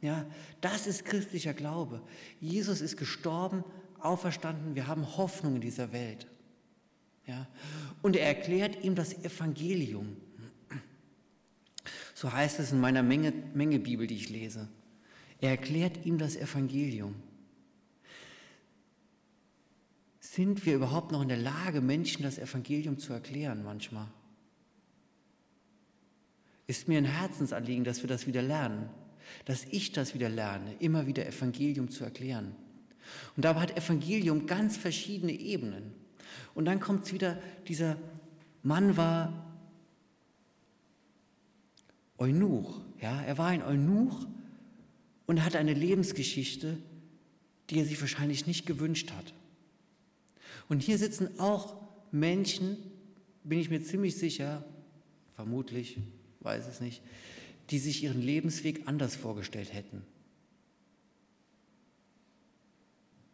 Ja, 0.00 0.24
das 0.60 0.86
ist 0.86 1.04
christlicher 1.04 1.52
Glaube. 1.52 2.00
Jesus 2.40 2.80
ist 2.80 2.96
gestorben, 2.96 3.64
auferstanden. 3.98 4.74
Wir 4.74 4.86
haben 4.86 5.16
Hoffnung 5.18 5.56
in 5.56 5.60
dieser 5.60 5.92
Welt. 5.92 6.26
Ja, 7.26 7.46
und 8.02 8.16
er 8.16 8.26
erklärt 8.26 8.82
ihm 8.82 8.94
das 8.94 9.14
Evangelium. 9.24 10.16
So 12.14 12.32
heißt 12.32 12.58
es 12.60 12.72
in 12.72 12.80
meiner 12.80 13.02
Menge, 13.02 13.32
Menge 13.54 13.78
Bibel, 13.78 14.06
die 14.06 14.16
ich 14.16 14.28
lese. 14.28 14.68
Er 15.40 15.50
erklärt 15.50 16.04
ihm 16.04 16.18
das 16.18 16.36
Evangelium. 16.36 17.14
Sind 20.20 20.66
wir 20.66 20.74
überhaupt 20.74 21.12
noch 21.12 21.22
in 21.22 21.28
der 21.28 21.38
Lage, 21.38 21.80
Menschen 21.80 22.22
das 22.22 22.38
Evangelium 22.38 22.98
zu 22.98 23.12
erklären 23.12 23.64
manchmal? 23.64 24.06
Ist 26.66 26.88
mir 26.88 26.98
ein 26.98 27.06
Herzensanliegen, 27.06 27.84
dass 27.84 28.02
wir 28.02 28.08
das 28.08 28.26
wieder 28.26 28.42
lernen 28.42 28.90
dass 29.44 29.64
ich 29.70 29.92
das 29.92 30.14
wieder 30.14 30.28
lerne, 30.28 30.74
immer 30.78 31.06
wieder 31.06 31.26
Evangelium 31.26 31.90
zu 31.90 32.04
erklären. 32.04 32.54
Und 33.36 33.44
dabei 33.44 33.60
hat 33.60 33.76
Evangelium 33.76 34.46
ganz 34.46 34.76
verschiedene 34.76 35.32
Ebenen. 35.32 35.92
Und 36.60 36.66
dann 36.66 36.78
kommt 36.78 37.10
wieder, 37.10 37.38
dieser 37.68 37.96
Mann 38.62 38.98
war 38.98 39.50
Eunuch, 42.18 42.82
ja, 43.00 43.22
er 43.22 43.38
war 43.38 43.46
ein 43.46 43.62
Eunuch 43.62 44.26
und 45.24 45.42
hatte 45.42 45.58
eine 45.58 45.72
Lebensgeschichte, 45.72 46.76
die 47.70 47.78
er 47.78 47.86
sich 47.86 47.98
wahrscheinlich 47.98 48.46
nicht 48.46 48.66
gewünscht 48.66 49.10
hat. 49.12 49.32
Und 50.68 50.82
hier 50.82 50.98
sitzen 50.98 51.40
auch 51.40 51.80
Menschen, 52.12 52.76
bin 53.42 53.58
ich 53.58 53.70
mir 53.70 53.82
ziemlich 53.82 54.18
sicher, 54.18 54.62
vermutlich, 55.36 55.96
weiß 56.40 56.66
es 56.66 56.82
nicht, 56.82 57.00
die 57.70 57.78
sich 57.78 58.02
ihren 58.02 58.20
Lebensweg 58.20 58.86
anders 58.86 59.16
vorgestellt 59.16 59.72
hätten. 59.72 60.02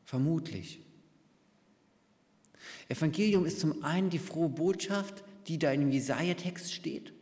Vermutlich. 0.05 0.86
Evangelium 2.89 3.47
ist 3.47 3.61
zum 3.61 3.85
einen 3.85 4.11
die 4.11 4.19
frohe 4.19 4.49
Botschaft, 4.49 5.25
die 5.49 5.59
da 5.59 5.73
im 5.73 5.91
Jesaja-Text 5.91 6.73
steht, 6.73 7.13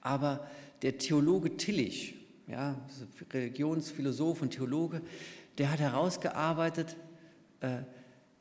aber 0.00 0.48
der 0.82 0.98
Theologe 0.98 1.56
Tillich, 1.56 2.14
ja, 2.46 2.80
Religionsphilosoph 3.32 4.42
und 4.42 4.50
Theologe, 4.50 5.00
der 5.58 5.70
hat 5.70 5.80
herausgearbeitet, 5.80 6.96
äh, 7.60 7.78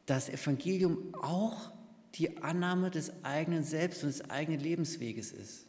dass 0.06 0.30
Evangelium 0.30 1.14
auch 1.14 1.72
die 2.16 2.38
Annahme 2.44 2.92
des 2.92 3.12
eigenen 3.24 3.64
Selbst 3.64 4.04
und 4.04 4.10
des 4.10 4.30
eigenen 4.30 4.60
Lebensweges 4.60 5.32
ist. 5.32 5.66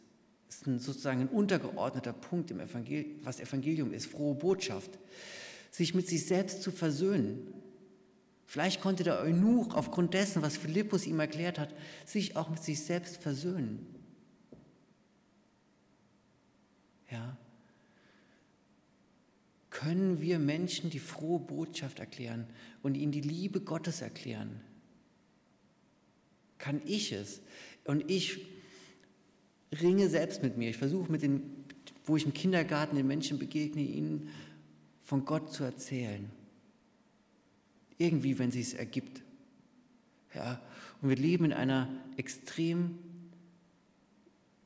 Das 0.47 0.57
ist 0.57 0.67
ein, 0.67 0.79
sozusagen 0.79 1.21
ein 1.21 1.27
untergeordneter 1.29 2.13
Punkt, 2.13 2.51
im 2.51 2.59
Evangelium, 2.59 3.19
was 3.23 3.39
Evangelium 3.39 3.93
ist, 3.93 4.07
frohe 4.07 4.35
Botschaft. 4.35 4.99
Sich 5.71 5.95
mit 5.95 6.07
sich 6.07 6.25
selbst 6.25 6.61
zu 6.61 6.71
versöhnen. 6.71 7.53
Vielleicht 8.45 8.81
konnte 8.81 9.03
der 9.03 9.19
Eunuch 9.19 9.73
aufgrund 9.73 10.13
dessen, 10.13 10.41
was 10.41 10.57
Philippus 10.57 11.07
ihm 11.07 11.19
erklärt 11.19 11.57
hat, 11.59 11.73
sich 12.05 12.35
auch 12.35 12.49
mit 12.49 12.63
sich 12.63 12.81
selbst 12.81 13.17
versöhnen. 13.17 13.85
Ja. 17.09 17.37
Können 19.69 20.21
wir 20.21 20.39
Menschen 20.39 20.89
die 20.89 20.99
frohe 20.99 21.39
Botschaft 21.39 21.99
erklären 21.99 22.47
und 22.81 22.95
ihnen 22.95 23.11
die 23.11 23.21
Liebe 23.21 23.61
Gottes 23.61 24.01
erklären? 24.01 24.61
Kann 26.57 26.81
ich 26.85 27.11
es? 27.11 27.41
Und 27.83 28.09
ich 28.09 28.45
ringe 29.81 30.07
selbst 30.09 30.43
mit 30.43 30.57
mir. 30.57 30.69
Ich 30.69 30.77
versuche 30.77 31.11
mit 31.11 31.21
den, 31.21 31.65
wo 32.05 32.15
ich 32.15 32.25
im 32.25 32.33
Kindergarten 32.33 32.95
den 32.95 33.07
Menschen 33.07 33.37
begegne, 33.37 33.81
ihnen 33.81 34.29
von 35.03 35.25
Gott 35.25 35.51
zu 35.51 35.63
erzählen. 35.63 36.29
Irgendwie, 37.97 38.37
wenn 38.39 38.51
sie 38.51 38.61
es 38.61 38.73
ergibt. 38.73 39.21
Ja, 40.33 40.61
und 41.01 41.09
wir 41.09 41.15
leben 41.15 41.45
in 41.45 41.53
einer 41.53 41.87
extrem 42.17 42.97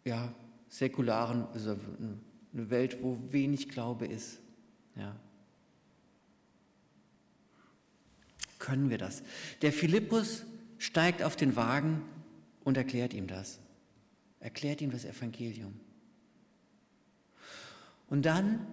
ja, 0.03 0.33
säkularen, 0.69 1.45
also 1.53 1.77
eine 2.53 2.69
Welt, 2.69 2.97
wo 3.01 3.19
wenig 3.31 3.69
Glaube 3.69 4.07
ist. 4.07 4.39
Ja. 4.95 5.15
Können 8.57 8.89
wir 8.89 8.97
das? 8.97 9.23
Der 9.61 9.71
Philippus 9.71 10.45
steigt 10.77 11.23
auf 11.23 11.35
den 11.35 11.55
Wagen 11.55 12.01
und 12.63 12.77
erklärt 12.77 13.13
ihm 13.13 13.27
das. 13.27 13.59
Erklärt 14.39 14.81
ihm 14.81 14.91
das 14.91 15.05
Evangelium. 15.05 15.79
Und 18.09 18.25
dann, 18.25 18.65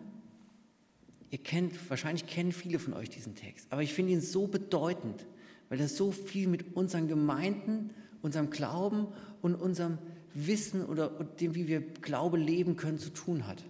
ihr 1.30 1.38
kennt, 1.38 1.72
wahrscheinlich 1.90 2.26
kennen 2.26 2.52
viele 2.52 2.78
von 2.78 2.94
euch 2.94 3.10
diesen 3.10 3.34
Text, 3.34 3.66
aber 3.70 3.82
ich 3.82 3.92
finde 3.92 4.12
ihn 4.12 4.20
so 4.20 4.46
bedeutend, 4.46 5.26
weil 5.68 5.80
er 5.80 5.88
so 5.88 6.12
viel 6.12 6.48
mit 6.48 6.76
unseren 6.76 7.08
Gemeinden, 7.08 7.90
unserem 8.22 8.50
Glauben 8.50 9.08
und 9.42 9.54
unserem 9.54 9.98
Wissen 10.34 10.84
oder 10.84 11.08
dem, 11.08 11.54
wie 11.54 11.66
wir 11.66 11.80
Glaube 11.80 12.38
leben 12.38 12.76
können, 12.76 12.98
zu 12.98 13.10
tun 13.10 13.46
hat. 13.46 13.64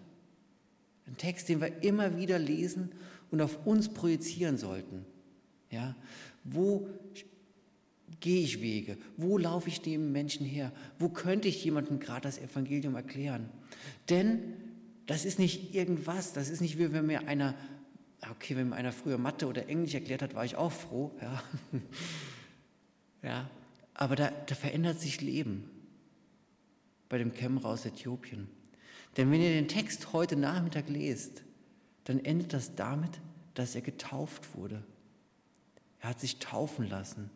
Ein 1.06 1.16
Text, 1.16 1.48
den 1.48 1.60
wir 1.60 1.82
immer 1.82 2.18
wieder 2.18 2.38
lesen 2.38 2.90
und 3.30 3.40
auf 3.40 3.64
uns 3.66 3.88
projizieren 3.88 4.58
sollten. 4.58 5.04
Ja? 5.70 5.94
Wo 6.42 6.88
gehe 8.20 8.42
ich 8.42 8.60
Wege? 8.60 8.98
Wo 9.16 9.38
laufe 9.38 9.68
ich 9.68 9.80
dem 9.80 10.12
Menschen 10.12 10.44
her? 10.44 10.72
Wo 10.98 11.08
könnte 11.08 11.48
ich 11.48 11.64
jemandem 11.64 12.00
gerade 12.00 12.22
das 12.22 12.38
Evangelium 12.38 12.96
erklären? 12.96 13.48
Denn 14.10 14.54
das 15.06 15.24
ist 15.24 15.38
nicht 15.38 15.74
irgendwas, 15.74 16.32
das 16.32 16.48
ist 16.48 16.60
nicht 16.60 16.78
wie 16.78 16.92
wenn 16.92 17.06
mir 17.06 17.28
einer, 17.28 17.54
okay, 18.30 18.56
wenn 18.56 18.70
mir 18.70 18.76
einer 18.76 18.92
früher 18.92 19.18
Mathe 19.18 19.46
oder 19.46 19.68
Englisch 19.68 19.94
erklärt 19.94 20.22
hat, 20.22 20.34
war 20.34 20.44
ich 20.44 20.56
auch 20.56 20.72
froh, 20.72 21.12
ja. 21.22 21.42
ja. 23.22 23.50
Aber 23.94 24.14
da, 24.16 24.30
da 24.30 24.54
verändert 24.54 25.00
sich 25.00 25.20
Leben 25.20 25.70
bei 27.08 27.18
dem 27.18 27.32
Kämmerer 27.32 27.70
aus 27.70 27.86
Äthiopien. 27.86 28.48
Denn 29.16 29.30
wenn 29.30 29.40
ihr 29.40 29.50
den 29.50 29.68
Text 29.68 30.12
heute 30.12 30.36
Nachmittag 30.36 30.88
lest, 30.88 31.42
dann 32.04 32.22
endet 32.24 32.52
das 32.52 32.74
damit, 32.74 33.20
dass 33.54 33.74
er 33.74 33.80
getauft 33.80 34.54
wurde. 34.54 34.82
Er 36.00 36.10
hat 36.10 36.20
sich 36.20 36.38
taufen 36.38 36.88
lassen. 36.88 37.30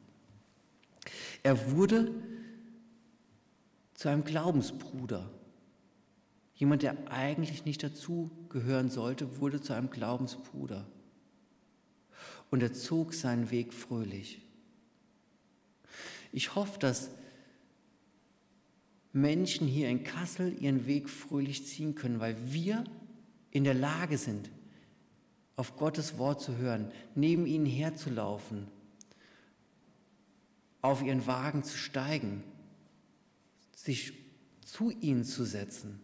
Er 1.43 1.73
wurde 1.73 2.15
zu 3.95 4.09
einem 4.09 4.25
Glaubensbruder. 4.25 5.31
Jemand, 6.61 6.83
der 6.83 7.11
eigentlich 7.11 7.65
nicht 7.65 7.83
dazu 7.83 8.31
gehören 8.51 8.91
sollte, 8.91 9.41
wurde 9.41 9.63
zu 9.63 9.73
einem 9.73 9.89
Glaubensbruder. 9.89 10.87
Und 12.51 12.63
er 12.63 12.75
zog 12.75 13.15
seinen 13.15 13.51
Weg 13.51 13.73
fröhlich. 13.73 14.43
Ich 16.33 16.55
hoffe, 16.55 16.79
dass 16.79 17.09
Menschen 19.15 19.67
hier 19.67 19.89
in 19.89 20.05
Kassel 20.05 20.55
ihren 20.61 20.85
Weg 20.85 21.09
fröhlich 21.09 21.67
ziehen 21.67 21.95
können, 21.95 22.21
weil 22.21 22.37
wir 22.53 22.85
in 23.51 23.65
der 23.65 23.73
Lage 23.73 24.19
sind, 24.19 24.51
auf 25.57 25.79
Gottes 25.79 26.19
Wort 26.19 26.43
zu 26.43 26.59
hören, 26.59 26.93
neben 27.15 27.47
ihnen 27.47 27.65
herzulaufen 27.65 28.67
auf 30.83 31.03
ihren 31.03 31.27
Wagen 31.27 31.65
zu 31.65 31.79
steigen, 31.79 32.45
sich 33.75 34.13
zu 34.63 34.91
ihnen 34.91 35.25
zu 35.25 35.47
setzen, 35.47 36.01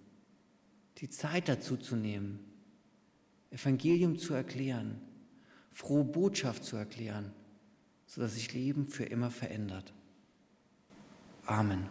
die 0.98 1.10
Zeit 1.10 1.48
dazu 1.48 1.76
zu 1.76 1.96
nehmen, 1.96 2.40
Evangelium 3.50 4.18
zu 4.18 4.34
erklären, 4.34 5.00
frohe 5.72 6.04
Botschaft 6.04 6.64
zu 6.64 6.76
erklären, 6.76 7.32
sodass 8.06 8.34
sich 8.34 8.52
Leben 8.52 8.86
für 8.86 9.04
immer 9.04 9.30
verändert. 9.30 9.92
Amen. 11.44 11.88